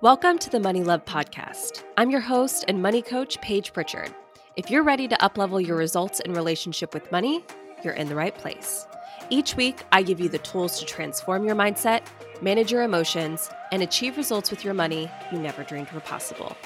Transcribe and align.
Welcome 0.00 0.38
to 0.38 0.50
the 0.50 0.60
Money 0.60 0.84
Love 0.84 1.04
Podcast. 1.06 1.82
I'm 1.96 2.08
your 2.08 2.20
host 2.20 2.64
and 2.68 2.80
money 2.80 3.02
coach, 3.02 3.40
Paige 3.40 3.72
Pritchard. 3.72 4.14
If 4.54 4.70
you're 4.70 4.84
ready 4.84 5.08
to 5.08 5.16
uplevel 5.16 5.66
your 5.66 5.76
results 5.76 6.20
in 6.20 6.34
relationship 6.34 6.94
with 6.94 7.10
money, 7.10 7.44
you're 7.82 7.94
in 7.94 8.08
the 8.08 8.14
right 8.14 8.32
place. 8.32 8.86
Each 9.28 9.56
week, 9.56 9.82
I 9.90 10.04
give 10.04 10.20
you 10.20 10.28
the 10.28 10.38
tools 10.38 10.78
to 10.78 10.86
transform 10.86 11.44
your 11.44 11.56
mindset, 11.56 12.02
manage 12.40 12.70
your 12.70 12.84
emotions, 12.84 13.50
and 13.72 13.82
achieve 13.82 14.16
results 14.16 14.52
with 14.52 14.64
your 14.64 14.72
money 14.72 15.10
you 15.32 15.38
never 15.40 15.64
dreamed 15.64 15.90
were 15.90 15.98
possible. 15.98 16.56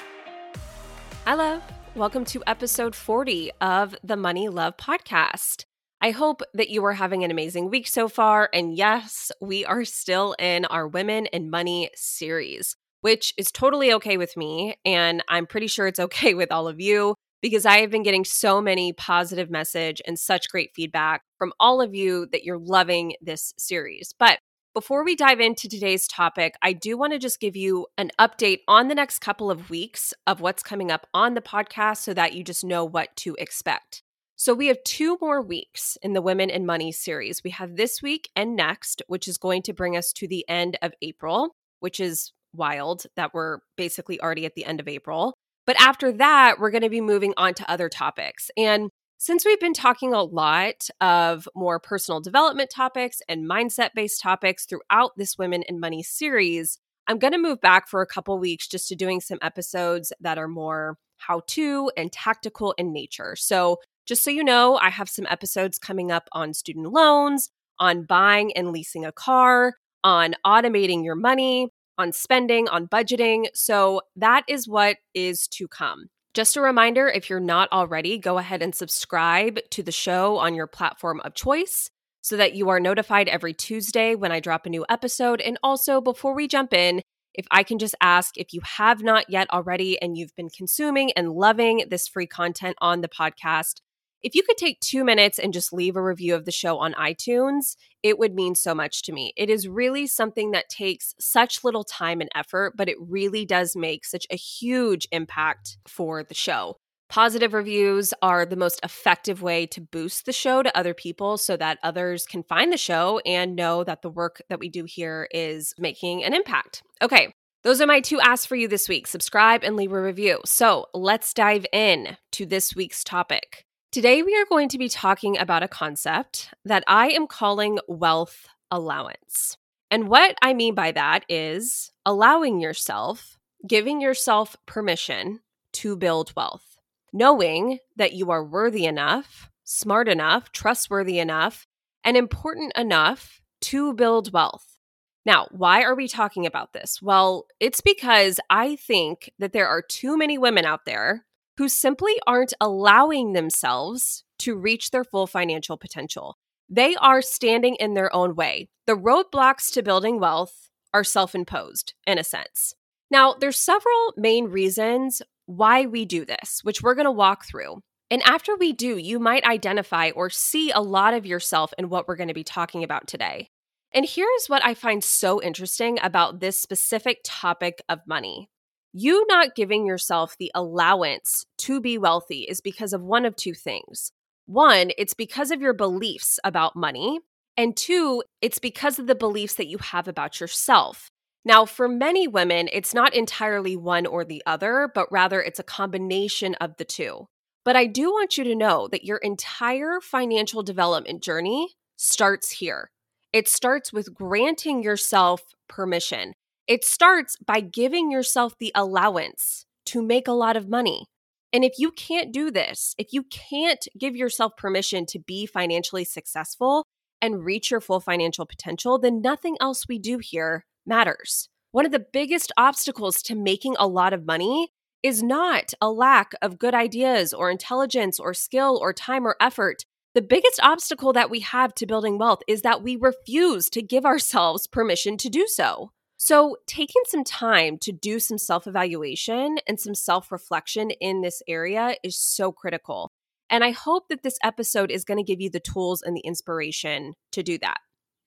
Hello, 1.25 1.63
welcome 1.95 2.27
to 2.27 2.43
episode 2.47 2.95
40 2.95 3.51
of 3.63 3.97
the 4.05 4.17
Money 4.19 4.51
Love 4.51 4.77
Podcast. 4.77 5.65
I 6.03 6.11
hope 6.11 6.43
that 6.53 6.69
you 6.69 6.85
are 6.85 6.93
having 6.93 7.25
an 7.25 7.31
amazing 7.31 7.71
week 7.71 7.87
so 7.87 8.09
far. 8.09 8.51
And 8.53 8.77
yes, 8.77 9.33
we 9.41 9.65
are 9.65 9.87
still 9.87 10.35
in 10.39 10.67
our 10.67 10.87
Women 10.87 11.29
and 11.29 11.51
Money 11.51 11.89
series, 11.95 12.77
which 13.03 13.35
is 13.37 13.53
totally 13.53 13.93
okay 13.93 14.17
with 14.17 14.37
me. 14.37 14.77
And 14.85 15.23
I'm 15.29 15.47
pretty 15.47 15.67
sure 15.67 15.87
it's 15.87 16.01
okay 16.09 16.35
with 16.35 16.51
all 16.51 16.67
of 16.67 16.81
you 16.81 17.15
because 17.43 17.67
I 17.67 17.79
have 17.79 17.91
been 17.91 18.05
getting 18.05 18.25
so 18.25 18.61
many 18.61 18.93
positive 18.93 19.51
message 19.51 20.01
and 20.07 20.19
such 20.19 20.49
great 20.49 20.71
feedback 20.75 21.23
from 21.39 21.53
all 21.61 21.83
of 21.83 21.95
you 21.95 22.27
that 22.33 22.45
you're 22.45 22.59
loving 22.59 23.15
this 23.21 23.53
series. 23.59 24.15
But 24.19 24.39
before 24.75 25.05
we 25.05 25.15
dive 25.15 25.41
into 25.41 25.69
today's 25.69 26.07
topic, 26.09 26.55
I 26.63 26.73
do 26.73 26.97
want 26.97 27.13
to 27.13 27.19
just 27.19 27.41
give 27.41 27.57
you 27.57 27.89
an 27.99 28.11
update 28.19 28.61
on 28.67 28.89
the 28.89 28.95
next 28.95 29.19
couple 29.19 29.51
of 29.51 29.69
weeks 29.69 30.15
of 30.27 30.41
what's 30.41 30.63
coming 30.63 30.91
up 30.91 31.07
on 31.13 31.35
the 31.35 31.43
podcast 31.43 31.99
so 31.99 32.15
that 32.15 32.33
you 32.33 32.43
just 32.43 32.65
know 32.65 32.83
what 32.85 33.15
to 33.17 33.37
expect. 33.39 34.03
So 34.37 34.55
we 34.55 34.69
have 34.69 34.83
two 34.85 35.19
more 35.21 35.43
weeks 35.43 35.99
in 36.01 36.15
the 36.15 36.23
Women 36.23 36.49
and 36.49 36.67
Money 36.67 36.91
series. 36.91 37.43
We 37.45 37.51
have 37.51 37.77
this 37.77 38.01
week 38.01 38.31
and 38.35 38.57
next, 38.57 39.03
which 39.09 39.29
is 39.29 39.37
going 39.37 39.63
to 39.63 39.75
bring 39.75 39.95
us 39.95 40.11
to 40.15 40.27
the 40.27 40.49
end 40.49 40.79
of 40.81 40.93
April, 41.03 41.55
which 41.81 42.01
is 42.01 42.33
wild 42.55 43.05
that 43.17 43.35
we're 43.35 43.59
basically 43.77 44.21
already 44.21 44.47
at 44.47 44.55
the 44.55 44.65
end 44.65 44.81
of 44.81 44.89
April. 44.89 45.35
But 45.67 45.81
after 45.81 46.13
that, 46.13 46.59
we're 46.59 46.71
going 46.71 46.83
to 46.83 46.91
be 46.91 47.01
moving 47.01 47.35
on 47.37 47.55
to 47.55 47.71
other 47.71 47.89
topics. 47.89 48.51
And 48.57 48.91
since 49.19 49.45
we've 49.45 49.61
been 49.61 49.75
talking 49.75 50.13
a 50.13 50.23
lot 50.23 50.89
of 51.01 51.49
more 51.55 51.79
personal 51.79 52.21
development 52.21 52.71
topics 52.71 53.19
and 53.29 53.49
mindset 53.49 53.91
based 53.95 54.21
topics 54.21 54.67
throughout 54.67 55.13
this 55.17 55.39
Women 55.39 55.63
and 55.69 55.79
Money 55.79 56.03
series, 56.03 56.79
I'm 57.07 57.19
going 57.19 57.33
to 57.33 57.39
move 57.39 57.61
back 57.61 57.89
for 57.89 58.03
a 58.03 58.07
couple 58.07 58.37
weeks 58.39 58.67
just 58.67 58.89
to 58.89 58.97
doing 58.97 59.21
some 59.21 59.39
episodes 59.41 60.13
that 60.21 60.39
are 60.39 60.49
more 60.49 60.99
how 61.19 61.43
to 61.47 61.91
and 61.97 62.11
tactical 62.11 62.75
in 62.77 62.93
nature. 62.93 63.37
So 63.37 63.79
just 64.07 64.25
so 64.25 64.31
you 64.31 64.43
know, 64.43 64.77
I 64.77 64.91
have 64.91 65.09
some 65.09 65.27
episodes 65.31 65.79
coming 65.79 66.11
up 66.11 66.29
on 66.33 66.53
student 66.53 66.93
loans, 66.93 67.51
on 67.79 68.05
buying 68.05 68.53
and 68.57 68.73
leasing 68.73 69.05
a 69.05 69.13
car, 69.13 69.75
on 70.03 70.35
automating 70.45 71.05
your 71.05 71.15
money, 71.15 71.69
on 71.99 72.13
spending, 72.13 72.69
on 72.69 72.89
budgeting. 72.89 73.47
So 73.55 74.03
that 74.17 74.45
is 74.49 74.69
what 74.69 74.97
is 75.15 75.47
to 75.49 75.69
come. 75.69 76.07
Just 76.35 76.57
a 76.57 76.63
reminder 76.63 77.09
if 77.09 77.29
you're 77.29 77.41
not 77.41 77.71
already, 77.73 78.17
go 78.19 78.39
ahead 78.39 78.63
and 78.63 78.75
subscribe 78.75 79.59
to 79.71 79.83
the 79.83 79.93
show 79.93 80.39
on 80.39 80.55
your 80.55 80.67
platform 80.67 81.21
of 81.25 81.35
choice 81.35 81.91
so 82.23 82.37
that 82.37 82.55
you 82.55 82.69
are 82.71 82.81
notified 82.81 83.29
every 83.29 83.53
Tuesday 83.53 84.15
when 84.15 84.33
I 84.33 84.41
drop 84.41 84.65
a 84.65 84.71
new 84.71 84.87
episode. 84.89 85.41
And 85.41 85.59
also, 85.63 86.01
before 86.01 86.35
we 86.35 86.49
jump 86.49 86.73
in, 86.73 87.03
if 87.35 87.47
I 87.51 87.63
can 87.63 87.79
just 87.79 87.95
ask 88.01 88.37
if 88.37 88.53
you 88.53 88.61
have 88.77 89.03
not 89.03 89.29
yet 89.29 89.51
already 89.51 90.01
and 90.01 90.17
you've 90.17 90.35
been 90.37 90.51
consuming 90.51 91.13
and 91.13 91.33
loving 91.33 91.85
this 91.91 92.09
free 92.09 92.27
content 92.27 92.77
on 92.81 93.01
the 93.01 93.09
podcast, 93.09 93.81
if 94.23 94.35
you 94.35 94.43
could 94.43 94.57
take 94.57 94.79
two 94.81 95.05
minutes 95.05 95.39
and 95.39 95.53
just 95.53 95.73
leave 95.73 95.97
a 95.97 96.03
review 96.03 96.35
of 96.35 96.45
the 96.45 96.53
show 96.53 96.79
on 96.79 96.95
iTunes, 96.95 97.77
it 98.03 98.19
would 98.19 98.35
mean 98.35 98.55
so 98.55 98.75
much 98.75 99.03
to 99.03 99.13
me. 99.13 99.33
It 99.37 99.51
is 99.51 99.69
really 99.69 100.07
something 100.07 100.53
that 100.53 100.69
takes 100.69 101.15
such 101.19 101.65
little 101.65 101.85
time 101.85 102.21
and 102.21 102.31
effort, 102.35 102.75
but 102.77 102.89
it 102.89 102.97
really 103.01 103.45
does 103.45 103.75
make 103.75 104.05
such 104.05 104.27
a 104.31 104.37
huge 104.37 105.09
impact 105.11 105.79
for 105.87 106.23
the 106.23 106.35
show. 106.35 106.77
Positive 107.09 107.53
reviews 107.53 108.15
are 108.23 108.47
the 108.47 108.57
most 108.57 108.81
effective 108.83 109.43
way 109.43 109.67
to 109.67 109.83
boost 109.83 110.25
the 110.25 110.33
show 110.33 110.63
to 110.63 110.75
other 110.75 110.95
people 110.95 111.37
so 111.37 111.59
that 111.59 111.79
others 111.83 112.25
can 112.25 112.43
find 112.43 112.73
the 112.73 112.79
show 112.79 113.21
and 113.27 113.55
know 113.55 113.85
that 113.85 114.01
the 114.01 114.09
work 114.09 114.41
that 114.49 114.59
we 114.59 114.71
do 114.71 114.85
here 114.85 115.29
is 115.31 115.75
making 115.79 116.25
an 116.25 116.33
impact. 116.33 116.83
Okay, 117.03 117.35
those 117.65 117.83
are 117.83 117.87
my 117.87 118.01
two 118.01 118.19
asks 118.21 118.47
for 118.47 118.57
you 118.57 118.67
this 118.67 118.89
week 118.89 119.07
subscribe 119.07 119.63
and 119.63 119.77
leave 119.77 119.93
a 119.93 120.01
review. 120.01 120.39
So 120.47 120.87
let's 120.95 121.35
dive 121.35 121.67
in 121.71 122.17
to 122.33 122.47
this 122.47 122.75
week's 122.75 123.05
topic. 123.05 123.67
Today, 123.93 124.23
we 124.23 124.35
are 124.37 124.47
going 124.49 124.71
to 124.71 124.79
be 124.79 124.89
talking 124.89 125.37
about 125.37 125.63
a 125.63 125.69
concept 125.69 126.49
that 126.65 126.83
I 126.87 127.11
am 127.11 127.27
calling 127.27 127.79
wealth 127.87 128.49
allowance. 128.71 129.59
And 129.91 130.09
what 130.09 130.35
I 130.41 130.55
mean 130.55 130.75
by 130.75 130.93
that 130.93 131.27
is 131.29 131.93
allowing 132.07 132.59
yourself, 132.59 133.39
giving 133.69 134.01
yourself 134.01 134.57
permission 134.65 135.41
to 135.75 135.95
build 135.95 136.33
wealth, 136.35 136.79
knowing 137.13 137.81
that 137.97 138.15
you 138.15 138.31
are 138.31 138.43
worthy 138.43 138.87
enough, 138.87 139.51
smart 139.65 140.09
enough, 140.09 140.53
trustworthy 140.53 141.19
enough, 141.19 141.67
and 142.03 142.17
important 142.17 142.73
enough 142.79 143.43
to 143.61 143.93
build 143.93 144.33
wealth. 144.33 144.79
Now, 145.27 145.49
why 145.51 145.83
are 145.83 145.95
we 145.95 146.09
talking 146.09 146.47
about 146.47 146.73
this? 146.73 147.03
Well, 147.03 147.45
it's 147.61 147.83
because 147.83 148.41
I 148.49 148.77
think 148.77 149.31
that 149.39 149.53
there 149.53 149.69
are 149.69 149.83
too 149.83 150.17
many 150.17 150.39
women 150.39 150.65
out 150.65 150.87
there 150.87 151.27
who 151.59 151.69
simply 151.69 152.15
aren't 152.27 152.55
allowing 152.61 153.33
themselves 153.33 154.25
to 154.39 154.57
reach 154.57 154.91
their 154.91 155.05
full 155.05 155.27
financial 155.27 155.77
potential. 155.77 156.37
They 156.69 156.97
are 156.97 157.23
standing 157.23 157.77
in 157.77 157.95
their 157.95 158.15
own 158.15 158.35
way. 158.35 158.69
The 158.87 158.97
roadblocks 158.97 159.73
to 159.75 159.83
building 159.83 160.19
wealth 160.19 160.71
are 160.95 161.05
self 161.05 161.35
imposed, 161.35 161.95
in 162.07 162.19
a 162.19 162.25
sense. 162.25 162.75
Now, 163.11 163.35
there's 163.39 163.59
several 163.59 164.15
main 164.17 164.47
reasons 164.47 165.23
why 165.47 165.87
we 165.87 166.05
do 166.05 166.25
this, 166.25 166.61
which 166.63 166.83
we're 166.83 166.95
going 166.95 167.05
to 167.05 167.11
walk 167.11 167.45
through. 167.45 167.81
And 168.11 168.23
after 168.23 168.57
we 168.57 168.73
do, 168.73 168.97
you 168.99 169.19
might 169.19 169.45
identify 169.45 170.11
or 170.11 170.31
see 170.31 170.71
a 170.71 170.81
lot 170.81 171.15
of 171.15 171.27
yourself 171.27 171.73
in 171.79 171.89
what 171.89 172.07
we're 172.07 172.17
going 172.17 172.29
to 172.29 172.35
be 172.35 172.45
talking 172.45 172.85
about 172.85 173.07
today. 173.07 173.49
And 173.95 174.07
here's 174.07 174.47
what 174.49 174.65
I 174.65 174.75
find 174.75 175.05
so 175.05 175.43
interesting 175.43 175.99
about 176.03 176.41
this 176.41 176.59
specific 176.59 177.21
topic 177.25 177.83
of 177.89 178.01
money 178.07 178.49
you 178.93 179.25
not 179.29 179.55
giving 179.55 179.87
yourself 179.87 180.37
the 180.39 180.51
allowance 180.55 181.47
to 181.59 181.81
be 181.81 181.97
wealthy 181.97 182.43
is 182.43 182.61
because 182.61 182.93
of 182.93 183.03
one 183.03 183.25
of 183.25 183.37
two 183.37 183.55
things. 183.55 184.13
One, 184.47 184.91
it's 184.99 185.15
because 185.15 185.51
of 185.51 185.63
your 185.63 185.73
beliefs 185.73 186.39
about 186.45 186.77
money. 186.77 187.21
And 187.57 187.77
two, 187.77 188.23
it's 188.41 188.59
because 188.59 188.99
of 188.99 189.07
the 189.07 189.15
beliefs 189.15 189.55
that 189.55 189.67
you 189.67 189.79
have 189.79 190.09
about 190.09 190.41
yourself. 190.41 191.11
Now, 191.45 191.65
for 191.65 191.89
many 191.89 192.29
women, 192.29 192.69
it's 192.73 192.95
not 192.95 193.15
entirely 193.15 193.77
one 193.77 194.07
or 194.07 194.25
the 194.25 194.43
other, 194.47 194.91
but 194.95 195.11
rather 195.11 195.41
it's 195.43 195.59
a 195.59 195.65
combination 195.65 196.55
of 196.57 196.77
the 196.77 196.85
two. 196.85 197.29
But 197.65 197.77
I 197.77 197.87
do 197.87 198.11
want 198.11 198.37
you 198.37 198.45
to 198.45 198.55
know 198.55 198.89
that 198.89 199.05
your 199.05 199.19
entire 199.19 200.01
financial 200.01 200.63
development 200.63 201.23
journey 201.23 201.75
starts 201.97 202.51
here. 202.51 202.91
It 203.33 203.49
starts 203.49 203.93
with 203.93 204.15
granting 204.15 204.83
yourself 204.83 205.43
permission 205.69 206.35
it 206.67 206.85
starts 206.85 207.37
by 207.45 207.61
giving 207.61 208.11
yourself 208.11 208.55
the 208.59 208.73
allowance 208.75 209.67
to 209.87 210.03
make 210.03 210.29
a 210.29 210.33
lot 210.33 210.57
of 210.57 210.69
money. 210.69 211.07
And 211.53 211.65
if 211.65 211.73
you 211.79 211.91
can't 211.91 212.33
do 212.33 212.51
this, 212.51 212.95
if 212.99 213.13
you 213.13 213.25
can't 213.25 213.87
give 213.99 214.17
yourself 214.17 214.57
permission 214.57 215.05
to 215.07 215.19
be 215.19 215.45
financially 215.45 216.05
successful 216.05 216.87
and 217.21 217.45
reach 217.45 217.71
your 217.71 217.81
full 217.81 218.01
financial 218.01 218.47
potential, 218.47 218.99
then 218.99 219.21
nothing 219.21 219.57
else 219.61 219.87
we 219.89 219.99
do 219.99 220.19
here 220.19 220.65
matters. 220.87 221.49
One 221.73 221.87
of 221.87 221.93
the 221.93 222.07
biggest 222.13 222.53
obstacles 222.57 223.23
to 223.23 223.35
making 223.35 223.77
a 223.79 223.87
lot 223.87 224.13
of 224.13 224.27
money 224.27 224.69
is 225.03 225.23
not 225.23 225.73
a 225.81 225.91
lack 225.91 226.33
of 226.41 226.59
good 226.59 226.75
ideas 226.75 227.33
or 227.33 227.51
intelligence 227.51 228.21
or 228.21 228.35
skill 228.35 228.79
or 228.81 228.93
time 228.93 229.27
or 229.27 229.37
effort. 229.41 229.85
The 230.15 230.23
biggest 230.23 230.61
obstacle 230.63 231.13
that 231.15 231.31
we 231.31 231.41
have 231.41 231.75
to 231.75 231.87
building 231.87 232.19
wealth 232.19 232.41
is 232.47 232.63
that 232.63 232.83
we 232.83 232.97
refuse 232.97 233.69
to 233.71 233.83
give 233.83 234.05
ourselves 234.05 234.67
permission 234.67 235.17
to 235.19 235.29
do 235.29 235.47
so. 235.49 235.91
So, 236.25 236.57
taking 236.69 237.03
some 237.09 237.25
time 237.25 237.79
to 237.79 237.91
do 237.91 238.21
some 238.21 238.39
self 238.39 238.69
evaluation 238.69 239.59
and 239.67 239.81
some 239.81 239.97
self 239.97 240.31
reflection 240.31 240.93
in 241.01 241.21
this 241.21 241.43
area 241.49 241.97
is 242.05 242.17
so 242.17 242.53
critical. 242.53 243.11
And 243.51 243.65
I 243.65 243.73
hope 243.73 244.09
that 244.09 244.23
this 244.23 244.39
episode 244.45 244.93
is 244.93 245.05
going 245.05 245.19
to 245.19 245.25
give 245.25 245.41
you 245.41 245.51
the 245.51 245.59
tools 245.59 246.01
and 246.01 246.17
the 246.17 246.21
inspiration 246.21 247.15
to 247.33 247.43
do 247.43 247.59
that. 247.59 247.79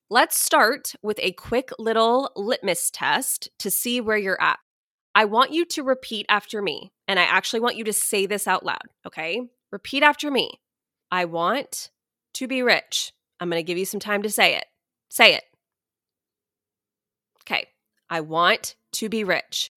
Let's 0.10 0.38
start 0.38 0.92
with 1.02 1.18
a 1.22 1.32
quick 1.32 1.70
little 1.80 2.34
litmus 2.36 2.92
test 2.92 3.48
to 3.60 3.72
see 3.72 4.02
where 4.02 4.18
you're 4.18 4.42
at. 4.42 4.60
I 5.16 5.24
want 5.24 5.54
you 5.54 5.64
to 5.68 5.82
repeat 5.82 6.26
after 6.28 6.62
me, 6.62 6.92
and 7.08 7.18
I 7.18 7.24
actually 7.24 7.62
want 7.62 7.78
you 7.78 7.86
to 7.86 7.94
say 7.94 8.26
this 8.26 8.46
out 8.46 8.66
loud, 8.66 8.90
okay? 9.08 9.40
Repeat 9.72 10.04
after 10.04 10.30
me. 10.30 10.60
I 11.14 11.24
want 11.24 11.92
to 12.34 12.46
be 12.46 12.62
rich. 12.62 13.14
I'm 13.40 13.50
going 13.50 13.58
to 13.62 13.66
give 13.66 13.78
you 13.78 13.86
some 13.86 14.02
time 14.02 14.22
to 14.24 14.30
say 14.30 14.58
it. 14.58 14.66
Say 15.10 15.34
it. 15.36 15.44
Okay. 17.44 17.68
I 18.10 18.22
want 18.22 18.76
to 18.94 19.10
be 19.10 19.24
rich. 19.24 19.72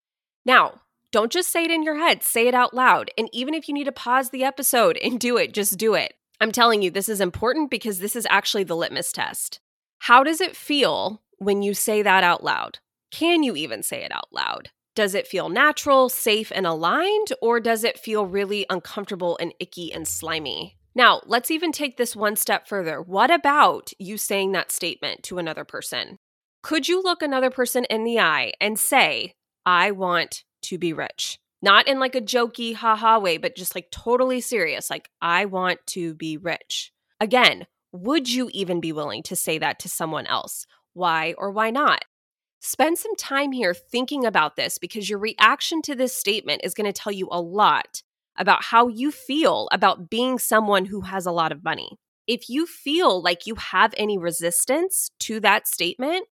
Now, 0.45 0.81
don't 1.11 1.33
just 1.33 1.51
say 1.51 1.65
it 1.65 1.71
in 1.71 1.83
your 1.83 1.97
head, 1.97 2.23
say 2.23 2.49
it 2.49 2.55
out 2.55 2.75
loud. 2.75 3.11
And 3.17 3.29
even 3.33 3.55
if 3.55 3.69
you 3.69 3.75
need 3.75 3.85
to 3.85 3.93
pause 3.93 4.31
the 4.31 4.45
episode 4.45 4.99
and 4.99 5.19
do 5.19 5.37
it, 5.37 5.55
just 5.55 5.79
do 5.79 5.95
it. 5.95 6.15
I'm 6.41 6.53
telling 6.53 6.83
you, 6.83 6.91
this 6.91 7.09
is 7.09 7.21
important 7.21 7.71
because 7.71 7.99
this 7.99 8.15
is 8.15 8.27
actually 8.31 8.65
the 8.65 8.77
litmus 8.77 9.13
test. 9.13 9.61
How 10.01 10.23
does 10.23 10.41
it 10.41 10.55
feel 10.55 11.23
when 11.39 11.63
you 11.63 11.75
say 11.75 12.03
that 12.03 12.23
out 12.23 12.45
loud? 12.45 12.79
Can 13.11 13.43
you 13.43 13.57
even 13.57 13.83
say 13.83 14.05
it 14.05 14.13
out 14.13 14.29
loud? 14.31 14.71
Does 14.95 15.15
it 15.15 15.27
feel 15.27 15.49
natural, 15.49 16.09
safe, 16.09 16.53
and 16.55 16.67
aligned, 16.67 17.29
or 17.41 17.61
does 17.61 17.85
it 17.85 17.99
feel 17.99 18.27
really 18.27 18.67
uncomfortable 18.69 19.39
and 19.41 19.55
icky 19.61 19.93
and 19.93 20.07
slimy? 20.07 20.77
Now, 20.95 21.23
let's 21.25 21.51
even 21.51 21.71
take 21.73 21.97
this 21.97 22.17
one 22.17 22.37
step 22.37 22.67
further. 22.67 23.01
What 23.01 23.31
about 23.31 23.93
you 23.99 24.19
saying 24.19 24.53
that 24.53 24.73
statement 24.73 25.23
to 25.25 25.39
another 25.39 25.65
person? 25.65 26.19
Could 26.62 26.88
you 26.88 27.02
look 27.02 27.22
another 27.22 27.50
person 27.50 27.84
in 27.84 28.05
the 28.05 28.19
eye 28.19 28.52
and 28.60 28.78
say, 28.78 29.34
I 29.64 29.90
want 29.93 30.44
to 30.62 30.78
be 30.78 30.93
rich? 30.93 31.38
Not 31.60 31.88
in 31.88 31.99
like 31.99 32.14
a 32.14 32.20
jokey, 32.20 32.75
haha 32.75 33.19
way, 33.19 33.37
but 33.37 33.56
just 33.56 33.75
like 33.75 33.90
totally 33.90 34.40
serious. 34.40 34.90
Like, 34.90 35.10
I 35.20 35.44
want 35.44 35.81
to 35.88 36.14
be 36.14 36.37
rich. 36.37 36.93
Again, 37.20 37.66
would 37.93 38.31
you 38.31 38.50
even 38.52 38.81
be 38.81 38.93
willing 38.93 39.22
to 39.25 39.37
say 39.37 39.58
that 39.58 39.78
to 39.81 39.88
someone 39.88 40.26
else? 40.26 40.66
Why 40.94 41.34
or 41.38 41.50
why 41.50 41.70
not? 41.70 42.05
Spend 42.60 42.99
some 42.99 43.14
time 43.16 43.52
here 43.52 43.72
thinking 43.72 44.25
about 44.25 44.56
this 44.56 44.78
because 44.78 45.08
your 45.08 45.19
reaction 45.19 45.81
to 45.82 45.94
this 45.94 46.16
statement 46.16 46.62
is 46.64 46.75
going 46.75 46.87
to 46.87 46.93
tell 46.93 47.12
you 47.12 47.28
a 47.31 47.40
lot 47.40 48.02
about 48.37 48.64
how 48.64 48.88
you 48.88 49.10
feel 49.10 49.69
about 49.72 50.10
being 50.10 50.38
someone 50.38 50.87
who 50.87 51.02
has 51.02 51.25
a 51.26 51.32
lot 51.32 51.52
of 51.52 51.64
money. 51.64 51.99
If 52.26 52.50
you 52.50 52.66
feel 52.66 53.22
like 53.22 53.46
you 53.46 53.55
have 53.55 53.94
any 53.96 54.19
resistance 54.19 55.10
to 55.20 55.40
that 55.40 55.66
statement, 55.66 56.26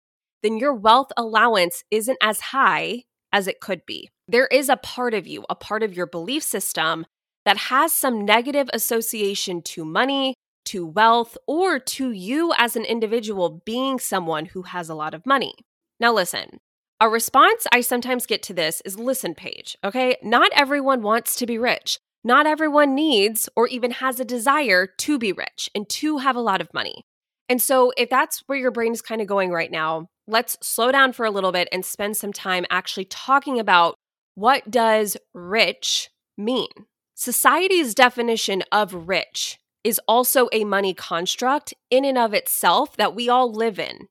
then 0.46 0.58
your 0.58 0.72
wealth 0.72 1.10
allowance 1.16 1.82
isn't 1.90 2.18
as 2.22 2.40
high 2.40 3.02
as 3.32 3.48
it 3.48 3.60
could 3.60 3.84
be. 3.84 4.08
There 4.28 4.46
is 4.46 4.68
a 4.68 4.76
part 4.76 5.12
of 5.12 5.26
you, 5.26 5.44
a 5.50 5.56
part 5.56 5.82
of 5.82 5.94
your 5.94 6.06
belief 6.06 6.44
system 6.44 7.04
that 7.44 7.56
has 7.56 7.92
some 7.92 8.24
negative 8.24 8.70
association 8.72 9.60
to 9.62 9.84
money, 9.84 10.34
to 10.66 10.86
wealth, 10.86 11.36
or 11.48 11.80
to 11.80 12.12
you 12.12 12.52
as 12.56 12.76
an 12.76 12.84
individual 12.84 13.60
being 13.64 13.98
someone 13.98 14.46
who 14.46 14.62
has 14.62 14.88
a 14.88 14.94
lot 14.94 15.14
of 15.14 15.26
money. 15.26 15.54
Now, 15.98 16.12
listen, 16.12 16.58
a 17.00 17.08
response 17.08 17.66
I 17.72 17.80
sometimes 17.80 18.24
get 18.24 18.42
to 18.44 18.54
this 18.54 18.80
is 18.84 18.98
listen, 18.98 19.34
Paige, 19.34 19.76
okay? 19.82 20.16
Not 20.22 20.52
everyone 20.54 21.02
wants 21.02 21.34
to 21.36 21.46
be 21.46 21.58
rich. 21.58 21.98
Not 22.22 22.46
everyone 22.46 22.94
needs 22.94 23.48
or 23.56 23.66
even 23.66 23.90
has 23.92 24.20
a 24.20 24.24
desire 24.24 24.86
to 24.98 25.18
be 25.18 25.32
rich 25.32 25.68
and 25.74 25.88
to 25.88 26.18
have 26.18 26.36
a 26.36 26.40
lot 26.40 26.60
of 26.60 26.72
money. 26.72 27.04
And 27.48 27.62
so, 27.62 27.92
if 27.96 28.10
that's 28.10 28.42
where 28.46 28.58
your 28.58 28.70
brain 28.70 28.92
is 28.92 29.02
kind 29.02 29.20
of 29.20 29.26
going 29.26 29.50
right 29.50 29.70
now, 29.70 30.08
let's 30.26 30.56
slow 30.60 30.90
down 30.90 31.12
for 31.12 31.24
a 31.24 31.30
little 31.30 31.52
bit 31.52 31.68
and 31.72 31.84
spend 31.84 32.16
some 32.16 32.32
time 32.32 32.66
actually 32.70 33.04
talking 33.04 33.60
about 33.60 33.94
what 34.34 34.70
does 34.70 35.16
rich 35.32 36.10
mean? 36.36 36.68
Society's 37.14 37.94
definition 37.94 38.62
of 38.70 39.08
rich 39.08 39.58
is 39.84 40.00
also 40.08 40.48
a 40.52 40.64
money 40.64 40.92
construct 40.92 41.72
in 41.90 42.04
and 42.04 42.18
of 42.18 42.34
itself 42.34 42.96
that 42.96 43.14
we 43.14 43.28
all 43.28 43.52
live 43.52 43.78
in. 43.78 44.08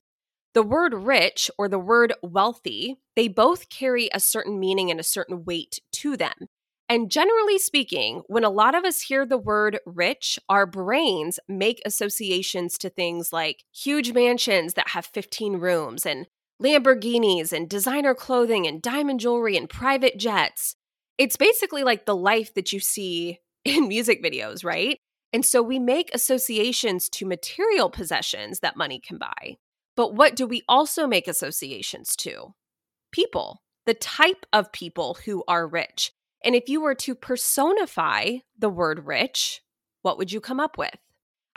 The 0.54 0.64
word 0.64 0.94
rich 0.94 1.52
or 1.58 1.68
the 1.68 1.78
word 1.78 2.14
wealthy, 2.24 2.96
they 3.16 3.28
both 3.28 3.70
carry 3.70 4.10
a 4.14 4.22
certain 4.22 4.60
meaning 4.60 4.90
and 4.90 5.00
a 5.00 5.04
certain 5.04 5.44
weight 5.44 5.80
to 5.98 6.16
them. 6.16 6.48
And 6.88 7.10
generally 7.10 7.58
speaking, 7.58 8.22
when 8.28 8.44
a 8.44 8.50
lot 8.50 8.76
of 8.76 8.86
us 8.86 9.02
hear 9.02 9.26
the 9.26 9.40
word 9.40 9.80
rich, 9.86 10.38
our 10.50 10.68
brains 10.68 11.40
make 11.48 11.82
associations 11.86 12.78
to 12.78 12.90
things 12.90 13.34
like 13.34 13.64
huge 13.74 14.14
mansions 14.14 14.76
that 14.76 14.90
have 14.90 15.08
15 15.08 15.58
rooms 15.58 16.06
and 16.06 16.28
Lamborghinis 16.62 17.52
and 17.52 17.68
designer 17.68 18.14
clothing 18.14 18.68
and 18.68 18.82
diamond 18.82 19.20
jewelry 19.20 19.58
and 19.58 19.70
private 19.70 20.18
jets. 20.18 20.76
It's 21.18 21.36
basically 21.36 21.84
like 21.84 22.06
the 22.06 22.16
life 22.16 22.54
that 22.54 22.72
you 22.72 22.80
see 22.80 23.40
in 23.66 23.88
music 23.88 24.24
videos, 24.24 24.64
right? 24.64 25.00
And 25.34 25.44
so 25.44 25.62
we 25.62 25.80
make 25.80 26.14
associations 26.14 27.10
to 27.10 27.26
material 27.26 27.90
possessions 27.90 28.60
that 28.60 28.78
money 28.78 29.02
can 29.06 29.18
buy. 29.18 29.58
But 29.98 30.14
what 30.14 30.36
do 30.36 30.46
we 30.46 30.62
also 30.70 31.08
make 31.08 31.28
associations 31.28 32.16
to? 32.18 32.54
People, 33.12 33.62
the 33.86 33.94
type 33.94 34.46
of 34.54 34.72
people 34.72 35.18
who 35.26 35.44
are 35.48 35.68
rich. 35.68 36.12
And 36.46 36.56
if 36.56 36.70
you 36.70 36.80
were 36.80 36.96
to 36.96 37.16
personify 37.16 38.38
the 38.58 38.70
word 38.70 39.08
rich, 39.08 39.62
what 40.04 40.20
would 40.20 40.32
you 40.32 40.40
come 40.40 40.60
up 40.60 40.78
with? 40.78 40.96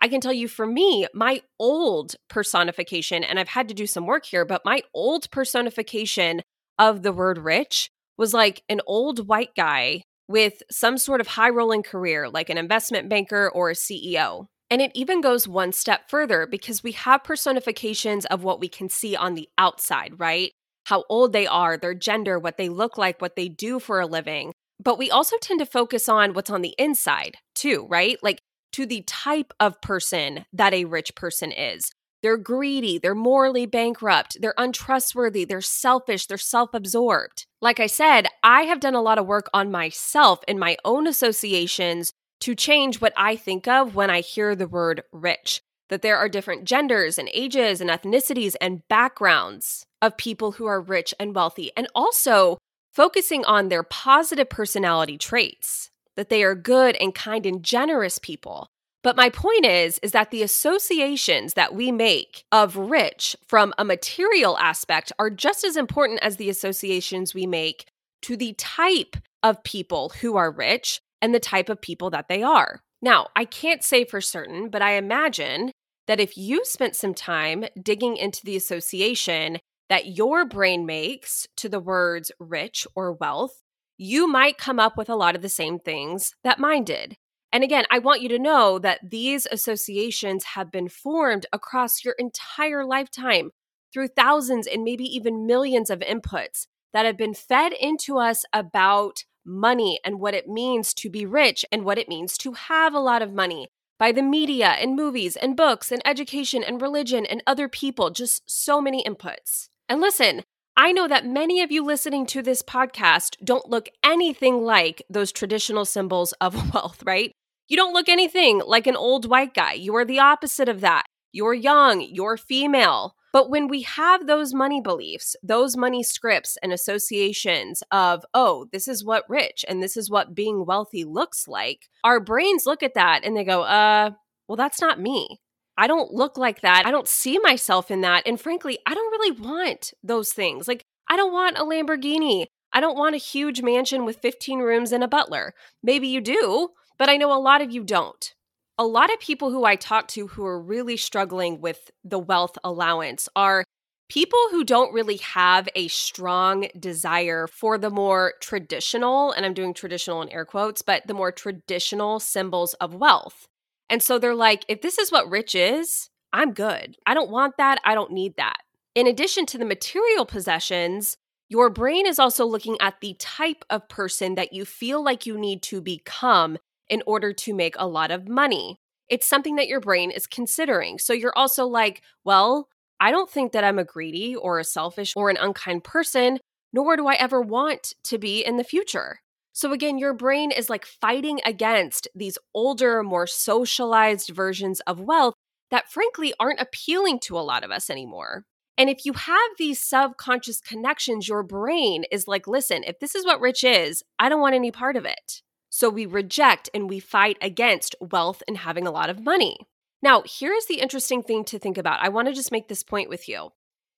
I 0.00 0.08
can 0.08 0.20
tell 0.22 0.32
you 0.32 0.48
for 0.48 0.66
me, 0.66 1.06
my 1.12 1.42
old 1.58 2.14
personification, 2.28 3.22
and 3.22 3.38
I've 3.38 3.48
had 3.48 3.68
to 3.68 3.74
do 3.74 3.86
some 3.86 4.06
work 4.06 4.24
here, 4.24 4.46
but 4.46 4.64
my 4.64 4.80
old 4.94 5.30
personification 5.30 6.40
of 6.78 7.02
the 7.02 7.12
word 7.12 7.36
rich 7.36 7.90
was 8.16 8.32
like 8.32 8.62
an 8.68 8.80
old 8.86 9.28
white 9.28 9.54
guy 9.54 10.02
with 10.28 10.62
some 10.70 10.96
sort 10.96 11.20
of 11.20 11.26
high 11.26 11.50
rolling 11.50 11.82
career, 11.82 12.28
like 12.28 12.48
an 12.48 12.58
investment 12.58 13.08
banker 13.08 13.50
or 13.50 13.70
a 13.70 13.74
CEO. 13.74 14.46
And 14.70 14.80
it 14.80 14.92
even 14.94 15.20
goes 15.20 15.48
one 15.48 15.72
step 15.72 16.08
further 16.08 16.46
because 16.46 16.82
we 16.82 16.92
have 16.92 17.24
personifications 17.24 18.24
of 18.26 18.44
what 18.44 18.60
we 18.60 18.68
can 18.68 18.88
see 18.88 19.16
on 19.16 19.34
the 19.34 19.48
outside, 19.58 20.14
right? 20.18 20.52
How 20.84 21.04
old 21.08 21.32
they 21.32 21.46
are, 21.46 21.76
their 21.76 21.94
gender, 21.94 22.38
what 22.38 22.56
they 22.56 22.68
look 22.68 22.96
like, 22.96 23.20
what 23.20 23.36
they 23.36 23.48
do 23.48 23.78
for 23.78 24.00
a 24.00 24.06
living. 24.06 24.52
But 24.80 24.98
we 24.98 25.10
also 25.10 25.36
tend 25.38 25.60
to 25.60 25.66
focus 25.66 26.08
on 26.08 26.34
what's 26.34 26.50
on 26.50 26.62
the 26.62 26.74
inside 26.78 27.36
too, 27.54 27.86
right? 27.88 28.18
Like 28.22 28.40
to 28.72 28.86
the 28.86 29.02
type 29.02 29.52
of 29.58 29.80
person 29.80 30.44
that 30.52 30.74
a 30.74 30.84
rich 30.84 31.14
person 31.14 31.50
is. 31.52 31.90
They're 32.22 32.36
greedy, 32.36 32.98
they're 32.98 33.14
morally 33.14 33.64
bankrupt, 33.66 34.38
they're 34.40 34.54
untrustworthy, 34.58 35.44
they're 35.44 35.60
selfish, 35.60 36.26
they're 36.26 36.36
self 36.36 36.70
absorbed. 36.74 37.46
Like 37.60 37.78
I 37.78 37.86
said, 37.86 38.26
I 38.42 38.62
have 38.62 38.80
done 38.80 38.94
a 38.94 39.02
lot 39.02 39.18
of 39.18 39.26
work 39.26 39.48
on 39.54 39.70
myself 39.70 40.40
in 40.48 40.58
my 40.58 40.76
own 40.84 41.06
associations 41.06 42.12
to 42.40 42.54
change 42.54 43.00
what 43.00 43.12
I 43.16 43.36
think 43.36 43.68
of 43.68 43.94
when 43.94 44.10
I 44.10 44.20
hear 44.20 44.56
the 44.56 44.68
word 44.68 45.02
rich. 45.12 45.60
That 45.90 46.02
there 46.02 46.18
are 46.18 46.28
different 46.28 46.64
genders 46.64 47.18
and 47.18 47.30
ages 47.32 47.80
and 47.80 47.88
ethnicities 47.88 48.54
and 48.60 48.82
backgrounds 48.88 49.84
of 50.02 50.16
people 50.18 50.52
who 50.52 50.66
are 50.66 50.80
rich 50.80 51.14
and 51.18 51.34
wealthy, 51.34 51.70
and 51.76 51.88
also 51.94 52.58
focusing 52.98 53.44
on 53.44 53.68
their 53.68 53.84
positive 53.84 54.50
personality 54.50 55.16
traits, 55.16 55.88
that 56.16 56.30
they 56.30 56.42
are 56.42 56.56
good 56.56 56.96
and 56.96 57.14
kind 57.14 57.46
and 57.46 57.62
generous 57.62 58.18
people. 58.18 58.66
But 59.04 59.14
my 59.14 59.30
point 59.30 59.64
is 59.64 60.00
is 60.02 60.10
that 60.10 60.32
the 60.32 60.42
associations 60.42 61.54
that 61.54 61.76
we 61.76 61.92
make 61.92 62.42
of 62.50 62.74
rich 62.74 63.36
from 63.46 63.72
a 63.78 63.84
material 63.84 64.58
aspect 64.58 65.12
are 65.16 65.30
just 65.30 65.62
as 65.62 65.76
important 65.76 66.18
as 66.24 66.38
the 66.38 66.50
associations 66.50 67.34
we 67.34 67.46
make 67.46 67.86
to 68.22 68.36
the 68.36 68.54
type 68.54 69.16
of 69.44 69.62
people 69.62 70.08
who 70.20 70.36
are 70.36 70.50
rich 70.50 71.00
and 71.22 71.32
the 71.32 71.38
type 71.38 71.68
of 71.68 71.80
people 71.80 72.10
that 72.10 72.26
they 72.26 72.42
are. 72.42 72.80
Now, 73.00 73.28
I 73.36 73.44
can't 73.44 73.84
say 73.84 74.04
for 74.04 74.20
certain, 74.20 74.70
but 74.70 74.82
I 74.82 74.94
imagine 74.94 75.70
that 76.08 76.18
if 76.18 76.36
you 76.36 76.64
spent 76.64 76.96
some 76.96 77.14
time 77.14 77.66
digging 77.80 78.16
into 78.16 78.44
the 78.44 78.56
association 78.56 79.58
that 79.88 80.06
your 80.06 80.44
brain 80.44 80.86
makes 80.86 81.46
to 81.56 81.68
the 81.68 81.80
words 81.80 82.30
rich 82.38 82.86
or 82.94 83.12
wealth, 83.12 83.62
you 83.96 84.28
might 84.28 84.58
come 84.58 84.78
up 84.78 84.96
with 84.96 85.08
a 85.08 85.16
lot 85.16 85.34
of 85.34 85.42
the 85.42 85.48
same 85.48 85.78
things 85.78 86.34
that 86.44 86.58
mine 86.58 86.84
did. 86.84 87.16
And 87.52 87.64
again, 87.64 87.84
I 87.90 87.98
want 87.98 88.20
you 88.20 88.28
to 88.28 88.38
know 88.38 88.78
that 88.78 89.00
these 89.02 89.46
associations 89.50 90.44
have 90.44 90.70
been 90.70 90.88
formed 90.88 91.46
across 91.52 92.04
your 92.04 92.14
entire 92.18 92.84
lifetime 92.84 93.50
through 93.92 94.08
thousands 94.08 94.66
and 94.66 94.84
maybe 94.84 95.04
even 95.04 95.46
millions 95.46 95.88
of 95.88 96.00
inputs 96.00 96.66
that 96.92 97.06
have 97.06 97.16
been 97.16 97.34
fed 97.34 97.72
into 97.72 98.18
us 98.18 98.44
about 98.52 99.24
money 99.44 99.98
and 100.04 100.20
what 100.20 100.34
it 100.34 100.46
means 100.46 100.92
to 100.92 101.08
be 101.08 101.24
rich 101.24 101.64
and 101.72 101.84
what 101.84 101.98
it 101.98 102.08
means 102.08 102.36
to 102.38 102.52
have 102.52 102.92
a 102.92 103.00
lot 103.00 103.22
of 103.22 103.32
money 103.32 103.68
by 103.98 104.12
the 104.12 104.22
media 104.22 104.68
and 104.68 104.94
movies 104.94 105.34
and 105.36 105.56
books 105.56 105.90
and 105.90 106.02
education 106.04 106.62
and 106.62 106.80
religion 106.80 107.26
and 107.26 107.42
other 107.46 107.68
people, 107.68 108.10
just 108.10 108.42
so 108.48 108.80
many 108.80 109.02
inputs. 109.02 109.68
And 109.88 110.00
listen, 110.00 110.42
I 110.76 110.92
know 110.92 111.08
that 111.08 111.26
many 111.26 111.62
of 111.62 111.72
you 111.72 111.82
listening 111.84 112.26
to 112.26 112.42
this 112.42 112.62
podcast 112.62 113.36
don't 113.42 113.68
look 113.68 113.88
anything 114.04 114.62
like 114.62 115.02
those 115.08 115.32
traditional 115.32 115.84
symbols 115.84 116.32
of 116.40 116.54
wealth, 116.74 117.02
right? 117.04 117.32
You 117.68 117.76
don't 117.76 117.94
look 117.94 118.08
anything 118.08 118.62
like 118.64 118.86
an 118.86 118.96
old 118.96 119.28
white 119.28 119.54
guy. 119.54 119.72
You 119.72 119.94
are 119.96 120.04
the 120.04 120.20
opposite 120.20 120.68
of 120.68 120.80
that. 120.82 121.04
You're 121.32 121.54
young, 121.54 122.00
you're 122.00 122.36
female. 122.36 123.14
But 123.32 123.50
when 123.50 123.68
we 123.68 123.82
have 123.82 124.26
those 124.26 124.54
money 124.54 124.80
beliefs, 124.80 125.36
those 125.42 125.76
money 125.76 126.02
scripts 126.02 126.56
and 126.62 126.72
associations 126.72 127.82
of, 127.90 128.24
oh, 128.32 128.66
this 128.72 128.88
is 128.88 129.04
what 129.04 129.28
rich 129.28 129.64
and 129.68 129.82
this 129.82 129.96
is 129.96 130.10
what 130.10 130.34
being 130.34 130.64
wealthy 130.64 131.04
looks 131.04 131.46
like, 131.46 131.88
our 132.04 132.20
brains 132.20 132.64
look 132.64 132.82
at 132.82 132.94
that 132.94 133.24
and 133.24 133.36
they 133.36 133.44
go, 133.44 133.62
uh, 133.62 134.10
well, 134.48 134.56
that's 134.56 134.80
not 134.80 135.00
me. 135.00 135.40
I 135.78 135.86
don't 135.86 136.12
look 136.12 136.36
like 136.36 136.60
that. 136.60 136.84
I 136.84 136.90
don't 136.90 137.08
see 137.08 137.38
myself 137.38 137.90
in 137.90 138.02
that. 138.02 138.26
And 138.26 138.38
frankly, 138.38 138.78
I 138.86 138.94
don't 138.94 139.10
really 139.10 139.40
want 139.40 139.94
those 140.02 140.32
things. 140.32 140.68
Like, 140.68 140.82
I 141.08 141.16
don't 141.16 141.32
want 141.32 141.56
a 141.56 141.62
Lamborghini. 141.62 142.44
I 142.72 142.80
don't 142.80 142.98
want 142.98 143.14
a 143.14 143.18
huge 143.18 143.62
mansion 143.62 144.04
with 144.04 144.18
15 144.18 144.58
rooms 144.58 144.92
and 144.92 145.02
a 145.02 145.08
butler. 145.08 145.54
Maybe 145.82 146.08
you 146.08 146.20
do, 146.20 146.68
but 146.98 147.08
I 147.08 147.16
know 147.16 147.32
a 147.32 147.40
lot 147.40 147.62
of 147.62 147.72
you 147.72 147.82
don't 147.82 148.34
a 148.78 148.86
lot 148.86 149.12
of 149.12 149.18
people 149.18 149.50
who 149.50 149.64
I 149.64 149.74
talk 149.74 150.06
to 150.08 150.28
who 150.28 150.46
are 150.46 150.60
really 150.60 150.96
struggling 150.96 151.60
with 151.60 151.90
the 152.04 152.18
wealth 152.18 152.56
allowance 152.62 153.28
are 153.34 153.64
people 154.08 154.38
who 154.52 154.62
don't 154.62 154.94
really 154.94 155.16
have 155.16 155.68
a 155.74 155.88
strong 155.88 156.68
desire 156.78 157.48
for 157.48 157.76
the 157.76 157.90
more 157.90 158.34
traditional, 158.40 159.32
and 159.32 159.44
I'm 159.44 159.52
doing 159.52 159.74
traditional 159.74 160.22
in 160.22 160.28
air 160.28 160.44
quotes, 160.44 160.80
but 160.80 161.06
the 161.06 161.14
more 161.14 161.32
traditional 161.32 162.20
symbols 162.20 162.74
of 162.74 162.94
wealth. 162.94 163.48
And 163.90 164.02
so 164.02 164.18
they're 164.18 164.34
like, 164.34 164.64
if 164.68 164.82
this 164.82 164.98
is 164.98 165.10
what 165.10 165.30
rich 165.30 165.54
is, 165.54 166.10
I'm 166.32 166.52
good. 166.52 166.96
I 167.06 167.14
don't 167.14 167.30
want 167.30 167.56
that. 167.58 167.80
I 167.84 167.94
don't 167.94 168.12
need 168.12 168.36
that. 168.36 168.58
In 168.94 169.06
addition 169.06 169.46
to 169.46 169.58
the 169.58 169.64
material 169.64 170.26
possessions, 170.26 171.16
Your 171.48 171.70
brain 171.70 172.06
is 172.06 172.18
also 172.18 172.44
looking 172.44 172.76
at 172.80 173.00
the 173.00 173.14
type 173.18 173.64
of 173.70 173.88
person 173.88 174.34
that 174.34 174.52
you 174.52 174.64
feel 174.66 175.02
like 175.02 175.24
you 175.24 175.38
need 175.38 175.62
to 175.64 175.80
become 175.80 176.58
in 176.88 177.02
order 177.06 177.32
to 177.32 177.54
make 177.54 177.74
a 177.78 177.86
lot 177.86 178.10
of 178.10 178.28
money. 178.28 178.80
It's 179.08 179.26
something 179.26 179.56
that 179.56 179.68
your 179.68 179.80
brain 179.80 180.10
is 180.10 180.26
considering. 180.26 180.98
So 180.98 181.14
you're 181.14 181.36
also 181.36 181.66
like, 181.66 182.02
well, 182.22 182.68
I 183.00 183.10
don't 183.10 183.30
think 183.30 183.52
that 183.52 183.64
I'm 183.64 183.78
a 183.78 183.84
greedy 183.84 184.36
or 184.36 184.58
a 184.58 184.64
selfish 184.64 185.14
or 185.16 185.30
an 185.30 185.38
unkind 185.38 185.84
person, 185.84 186.38
nor 186.74 186.96
do 186.96 187.06
I 187.06 187.14
ever 187.14 187.40
want 187.40 187.94
to 188.04 188.18
be 188.18 188.44
in 188.44 188.58
the 188.58 188.64
future. 188.64 189.20
So 189.58 189.72
again, 189.72 189.98
your 189.98 190.14
brain 190.14 190.52
is 190.52 190.70
like 190.70 190.86
fighting 190.86 191.40
against 191.44 192.06
these 192.14 192.38
older, 192.54 193.02
more 193.02 193.26
socialized 193.26 194.30
versions 194.30 194.78
of 194.86 195.00
wealth 195.00 195.34
that 195.72 195.90
frankly 195.90 196.32
aren't 196.38 196.60
appealing 196.60 197.18
to 197.24 197.36
a 197.36 197.40
lot 197.42 197.64
of 197.64 197.72
us 197.72 197.90
anymore. 197.90 198.44
And 198.76 198.88
if 198.88 199.04
you 199.04 199.14
have 199.14 199.50
these 199.58 199.80
subconscious 199.80 200.60
connections, 200.60 201.26
your 201.26 201.42
brain 201.42 202.04
is 202.12 202.28
like, 202.28 202.46
listen, 202.46 202.84
if 202.84 203.00
this 203.00 203.16
is 203.16 203.24
what 203.24 203.40
rich 203.40 203.64
is, 203.64 204.04
I 204.16 204.28
don't 204.28 204.40
want 204.40 204.54
any 204.54 204.70
part 204.70 204.94
of 204.94 205.04
it. 205.04 205.42
So 205.70 205.90
we 205.90 206.06
reject 206.06 206.70
and 206.72 206.88
we 206.88 207.00
fight 207.00 207.36
against 207.42 207.96
wealth 208.00 208.44
and 208.46 208.58
having 208.58 208.86
a 208.86 208.92
lot 208.92 209.10
of 209.10 209.24
money. 209.24 209.56
Now, 210.00 210.22
here's 210.24 210.66
the 210.66 210.78
interesting 210.78 211.24
thing 211.24 211.44
to 211.46 211.58
think 211.58 211.78
about. 211.78 211.98
I 212.00 212.10
want 212.10 212.28
to 212.28 212.32
just 212.32 212.52
make 212.52 212.68
this 212.68 212.84
point 212.84 213.08
with 213.08 213.28
you. 213.28 213.48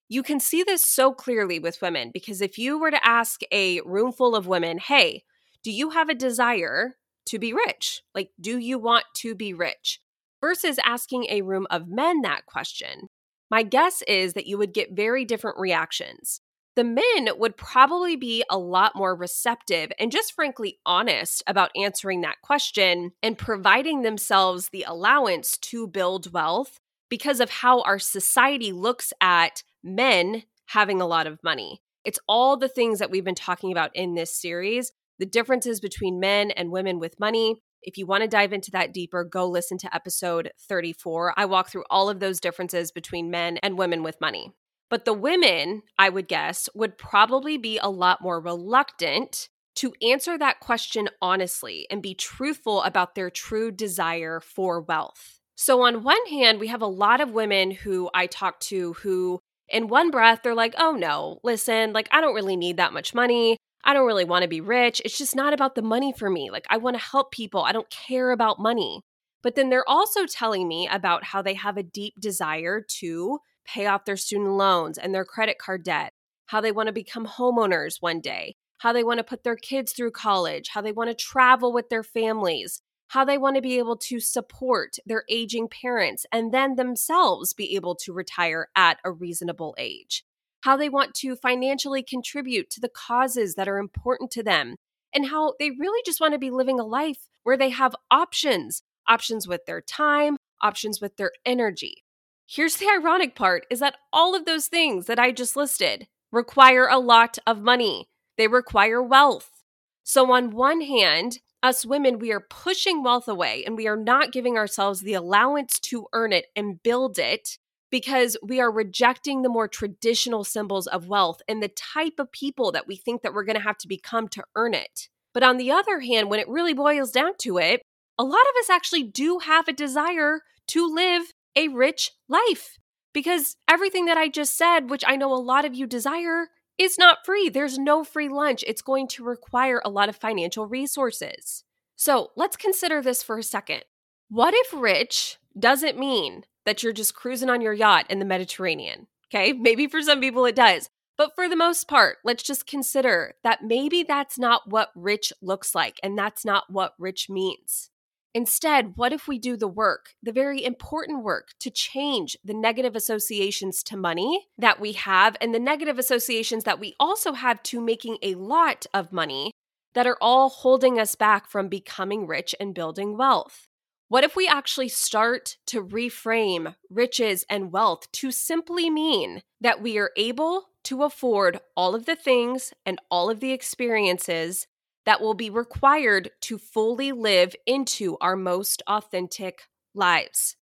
You 0.08 0.22
can 0.22 0.40
see 0.40 0.62
this 0.62 0.82
so 0.82 1.12
clearly 1.12 1.58
with 1.58 1.82
women 1.82 2.12
because 2.14 2.40
if 2.40 2.56
you 2.56 2.78
were 2.78 2.90
to 2.90 3.06
ask 3.06 3.42
a 3.52 3.82
room 3.82 4.10
full 4.10 4.34
of 4.34 4.46
women, 4.46 4.78
hey, 4.78 5.24
do 5.62 5.70
you 5.70 5.90
have 5.90 6.08
a 6.08 6.14
desire 6.14 6.96
to 7.26 7.38
be 7.38 7.52
rich? 7.52 8.02
Like, 8.14 8.30
do 8.40 8.58
you 8.58 8.78
want 8.78 9.04
to 9.16 9.34
be 9.34 9.52
rich? 9.52 10.00
Versus 10.40 10.78
asking 10.84 11.26
a 11.28 11.42
room 11.42 11.66
of 11.70 11.88
men 11.88 12.22
that 12.22 12.46
question, 12.46 13.08
my 13.50 13.62
guess 13.62 14.02
is 14.08 14.32
that 14.32 14.46
you 14.46 14.56
would 14.56 14.72
get 14.72 14.92
very 14.92 15.24
different 15.24 15.58
reactions. 15.58 16.40
The 16.76 16.84
men 16.84 17.28
would 17.36 17.56
probably 17.56 18.16
be 18.16 18.44
a 18.48 18.56
lot 18.56 18.96
more 18.96 19.14
receptive 19.14 19.92
and 19.98 20.12
just 20.12 20.32
frankly 20.32 20.78
honest 20.86 21.42
about 21.46 21.72
answering 21.76 22.22
that 22.22 22.40
question 22.42 23.12
and 23.22 23.36
providing 23.36 24.02
themselves 24.02 24.68
the 24.68 24.84
allowance 24.86 25.58
to 25.58 25.86
build 25.86 26.32
wealth 26.32 26.78
because 27.10 27.40
of 27.40 27.50
how 27.50 27.82
our 27.82 27.98
society 27.98 28.72
looks 28.72 29.12
at 29.20 29.62
men 29.82 30.44
having 30.66 31.02
a 31.02 31.06
lot 31.06 31.26
of 31.26 31.42
money. 31.42 31.82
It's 32.04 32.20
all 32.28 32.56
the 32.56 32.68
things 32.68 33.00
that 33.00 33.10
we've 33.10 33.24
been 33.24 33.34
talking 33.34 33.72
about 33.72 33.94
in 33.94 34.14
this 34.14 34.34
series 34.34 34.92
the 35.20 35.26
differences 35.26 35.80
between 35.80 36.18
men 36.18 36.50
and 36.50 36.72
women 36.72 36.98
with 36.98 37.20
money. 37.20 37.62
If 37.82 37.98
you 37.98 38.06
want 38.06 38.22
to 38.22 38.28
dive 38.28 38.52
into 38.54 38.70
that 38.72 38.92
deeper, 38.92 39.22
go 39.22 39.46
listen 39.46 39.78
to 39.78 39.94
episode 39.94 40.50
34. 40.68 41.34
I 41.36 41.44
walk 41.44 41.68
through 41.68 41.84
all 41.90 42.08
of 42.08 42.20
those 42.20 42.40
differences 42.40 42.90
between 42.90 43.30
men 43.30 43.58
and 43.58 43.78
women 43.78 44.02
with 44.02 44.20
money. 44.20 44.54
But 44.88 45.04
the 45.04 45.12
women, 45.12 45.82
I 45.98 46.08
would 46.08 46.26
guess, 46.26 46.68
would 46.74 46.98
probably 46.98 47.58
be 47.58 47.78
a 47.78 47.90
lot 47.90 48.22
more 48.22 48.40
reluctant 48.40 49.48
to 49.76 49.92
answer 50.02 50.36
that 50.36 50.58
question 50.60 51.08
honestly 51.22 51.86
and 51.90 52.02
be 52.02 52.14
truthful 52.14 52.82
about 52.82 53.14
their 53.14 53.30
true 53.30 53.70
desire 53.70 54.40
for 54.40 54.80
wealth. 54.80 55.38
So, 55.54 55.82
on 55.82 56.02
one 56.02 56.26
hand, 56.26 56.58
we 56.58 56.68
have 56.68 56.82
a 56.82 56.86
lot 56.86 57.20
of 57.20 57.32
women 57.32 57.70
who 57.70 58.08
I 58.14 58.26
talk 58.26 58.58
to 58.60 58.94
who, 58.94 59.38
in 59.68 59.88
one 59.88 60.10
breath, 60.10 60.40
they're 60.42 60.54
like, 60.54 60.74
oh 60.78 60.92
no, 60.92 61.38
listen, 61.44 61.92
like, 61.92 62.08
I 62.10 62.22
don't 62.22 62.34
really 62.34 62.56
need 62.56 62.78
that 62.78 62.94
much 62.94 63.14
money. 63.14 63.58
I 63.84 63.94
don't 63.94 64.06
really 64.06 64.24
want 64.24 64.42
to 64.42 64.48
be 64.48 64.60
rich. 64.60 65.00
It's 65.04 65.18
just 65.18 65.34
not 65.34 65.52
about 65.52 65.74
the 65.74 65.82
money 65.82 66.12
for 66.12 66.28
me. 66.30 66.50
Like, 66.50 66.66
I 66.68 66.76
want 66.76 66.96
to 66.96 67.02
help 67.02 67.32
people. 67.32 67.62
I 67.62 67.72
don't 67.72 67.90
care 67.90 68.30
about 68.30 68.58
money. 68.58 69.02
But 69.42 69.54
then 69.54 69.70
they're 69.70 69.88
also 69.88 70.26
telling 70.26 70.68
me 70.68 70.88
about 70.90 71.24
how 71.24 71.40
they 71.42 71.54
have 71.54 71.76
a 71.76 71.82
deep 71.82 72.14
desire 72.20 72.84
to 72.98 73.38
pay 73.64 73.86
off 73.86 74.04
their 74.04 74.16
student 74.16 74.50
loans 74.50 74.98
and 74.98 75.14
their 75.14 75.24
credit 75.24 75.58
card 75.58 75.82
debt, 75.82 76.12
how 76.46 76.60
they 76.60 76.72
want 76.72 76.88
to 76.88 76.92
become 76.92 77.26
homeowners 77.26 77.96
one 78.00 78.20
day, 78.20 78.56
how 78.78 78.92
they 78.92 79.04
want 79.04 79.18
to 79.18 79.24
put 79.24 79.44
their 79.44 79.56
kids 79.56 79.92
through 79.92 80.10
college, 80.10 80.68
how 80.68 80.80
they 80.80 80.92
want 80.92 81.08
to 81.08 81.14
travel 81.14 81.72
with 81.72 81.88
their 81.88 82.02
families, 82.02 82.82
how 83.08 83.24
they 83.24 83.38
want 83.38 83.56
to 83.56 83.62
be 83.62 83.78
able 83.78 83.96
to 83.96 84.20
support 84.20 84.96
their 85.06 85.24
aging 85.28 85.68
parents 85.68 86.26
and 86.32 86.52
then 86.52 86.76
themselves 86.76 87.54
be 87.54 87.74
able 87.74 87.94
to 87.94 88.12
retire 88.12 88.68
at 88.76 88.98
a 89.04 89.10
reasonable 89.10 89.74
age 89.78 90.24
how 90.60 90.76
they 90.76 90.88
want 90.88 91.14
to 91.14 91.36
financially 91.36 92.02
contribute 92.02 92.70
to 92.70 92.80
the 92.80 92.88
causes 92.88 93.54
that 93.54 93.68
are 93.68 93.78
important 93.78 94.30
to 94.32 94.42
them, 94.42 94.76
and 95.14 95.26
how 95.26 95.54
they 95.58 95.70
really 95.70 96.02
just 96.04 96.20
want 96.20 96.34
to 96.34 96.38
be 96.38 96.50
living 96.50 96.78
a 96.78 96.84
life 96.84 97.28
where 97.42 97.56
they 97.56 97.70
have 97.70 97.96
options 98.10 98.82
options 99.08 99.48
with 99.48 99.66
their 99.66 99.80
time, 99.80 100.36
options 100.62 101.00
with 101.00 101.16
their 101.16 101.32
energy. 101.44 102.04
Here's 102.46 102.76
the 102.76 102.88
ironic 102.88 103.34
part 103.34 103.66
is 103.70 103.80
that 103.80 103.96
all 104.12 104.34
of 104.34 104.44
those 104.44 104.66
things 104.66 105.06
that 105.06 105.18
I 105.18 105.32
just 105.32 105.56
listed 105.56 106.06
require 106.32 106.86
a 106.86 106.98
lot 106.98 107.38
of 107.46 107.60
money. 107.60 108.08
They 108.36 108.48
require 108.48 109.02
wealth. 109.02 109.62
So 110.04 110.32
on 110.32 110.50
one 110.50 110.80
hand, 110.80 111.40
us 111.62 111.84
women, 111.84 112.18
we 112.18 112.32
are 112.32 112.40
pushing 112.40 113.02
wealth 113.02 113.28
away 113.28 113.64
and 113.64 113.76
we 113.76 113.86
are 113.86 113.96
not 113.96 114.32
giving 114.32 114.56
ourselves 114.56 115.00
the 115.00 115.14
allowance 115.14 115.78
to 115.80 116.06
earn 116.12 116.32
it 116.32 116.46
and 116.56 116.82
build 116.82 117.18
it 117.18 117.58
because 117.90 118.36
we 118.42 118.60
are 118.60 118.70
rejecting 118.70 119.42
the 119.42 119.48
more 119.48 119.68
traditional 119.68 120.44
symbols 120.44 120.86
of 120.86 121.08
wealth 121.08 121.40
and 121.48 121.62
the 121.62 121.68
type 121.68 122.14
of 122.18 122.32
people 122.32 122.72
that 122.72 122.86
we 122.86 122.96
think 122.96 123.22
that 123.22 123.34
we're 123.34 123.44
going 123.44 123.56
to 123.56 123.62
have 123.62 123.78
to 123.78 123.88
become 123.88 124.28
to 124.28 124.44
earn 124.54 124.74
it. 124.74 125.08
But 125.32 125.42
on 125.42 125.56
the 125.56 125.70
other 125.70 126.00
hand, 126.00 126.30
when 126.30 126.40
it 126.40 126.48
really 126.48 126.74
boils 126.74 127.10
down 127.10 127.32
to 127.40 127.58
it, 127.58 127.82
a 128.18 128.24
lot 128.24 128.34
of 128.34 128.60
us 128.60 128.70
actually 128.70 129.04
do 129.04 129.38
have 129.38 129.68
a 129.68 129.72
desire 129.72 130.42
to 130.68 130.86
live 130.86 131.32
a 131.56 131.68
rich 131.68 132.12
life 132.28 132.76
because 133.12 133.56
everything 133.68 134.06
that 134.06 134.16
I 134.16 134.28
just 134.28 134.56
said, 134.56 134.90
which 134.90 135.04
I 135.06 135.16
know 135.16 135.32
a 135.32 135.34
lot 135.34 135.64
of 135.64 135.74
you 135.74 135.86
desire, 135.86 136.48
is 136.78 136.98
not 136.98 137.24
free. 137.24 137.48
There's 137.48 137.78
no 137.78 138.04
free 138.04 138.28
lunch. 138.28 138.64
It's 138.66 138.82
going 138.82 139.08
to 139.08 139.24
require 139.24 139.82
a 139.84 139.90
lot 139.90 140.08
of 140.08 140.16
financial 140.16 140.66
resources. 140.66 141.64
So 141.96 142.30
let's 142.36 142.56
consider 142.56 143.02
this 143.02 143.22
for 143.22 143.38
a 143.38 143.42
second. 143.42 143.82
What 144.28 144.54
if 144.54 144.72
rich 144.72 145.38
doesn't 145.58 145.98
mean 145.98 146.44
that 146.70 146.84
you're 146.84 146.92
just 146.92 147.16
cruising 147.16 147.50
on 147.50 147.60
your 147.60 147.72
yacht 147.72 148.06
in 148.08 148.20
the 148.20 148.24
Mediterranean. 148.24 149.08
Okay, 149.26 149.52
maybe 149.52 149.88
for 149.88 150.00
some 150.00 150.20
people 150.20 150.44
it 150.44 150.54
does. 150.54 150.88
But 151.18 151.34
for 151.34 151.48
the 151.48 151.56
most 151.56 151.88
part, 151.88 152.18
let's 152.24 152.44
just 152.44 152.64
consider 152.64 153.34
that 153.42 153.64
maybe 153.64 154.04
that's 154.04 154.38
not 154.38 154.70
what 154.70 154.90
rich 154.94 155.32
looks 155.42 155.74
like, 155.74 155.98
and 156.04 156.16
that's 156.16 156.44
not 156.44 156.70
what 156.70 156.94
rich 156.96 157.28
means. 157.28 157.90
Instead, 158.34 158.92
what 158.94 159.12
if 159.12 159.26
we 159.26 159.36
do 159.36 159.56
the 159.56 159.66
work, 159.66 160.10
the 160.22 160.30
very 160.30 160.64
important 160.64 161.24
work, 161.24 161.48
to 161.58 161.70
change 161.70 162.36
the 162.44 162.54
negative 162.54 162.94
associations 162.94 163.82
to 163.82 163.96
money 163.96 164.46
that 164.56 164.78
we 164.78 164.92
have 164.92 165.36
and 165.40 165.52
the 165.52 165.58
negative 165.58 165.98
associations 165.98 166.62
that 166.62 166.78
we 166.78 166.94
also 167.00 167.32
have 167.32 167.60
to 167.64 167.80
making 167.80 168.16
a 168.22 168.36
lot 168.36 168.86
of 168.94 169.12
money 169.12 169.50
that 169.94 170.06
are 170.06 170.18
all 170.20 170.48
holding 170.48 171.00
us 171.00 171.16
back 171.16 171.50
from 171.50 171.66
becoming 171.66 172.28
rich 172.28 172.54
and 172.60 172.76
building 172.76 173.18
wealth? 173.18 173.66
What 174.10 174.24
if 174.24 174.34
we 174.34 174.48
actually 174.48 174.88
start 174.88 175.56
to 175.66 175.84
reframe 175.84 176.74
riches 176.90 177.44
and 177.48 177.70
wealth 177.70 178.10
to 178.14 178.32
simply 178.32 178.90
mean 178.90 179.44
that 179.60 179.80
we 179.80 179.98
are 179.98 180.10
able 180.16 180.64
to 180.82 181.04
afford 181.04 181.60
all 181.76 181.94
of 181.94 182.06
the 182.06 182.16
things 182.16 182.72
and 182.84 183.00
all 183.08 183.30
of 183.30 183.38
the 183.38 183.52
experiences 183.52 184.66
that 185.06 185.20
will 185.20 185.34
be 185.34 185.48
required 185.48 186.32
to 186.40 186.58
fully 186.58 187.12
live 187.12 187.54
into 187.66 188.16
our 188.20 188.34
most 188.34 188.82
authentic 188.88 189.68
lives? 189.94 190.56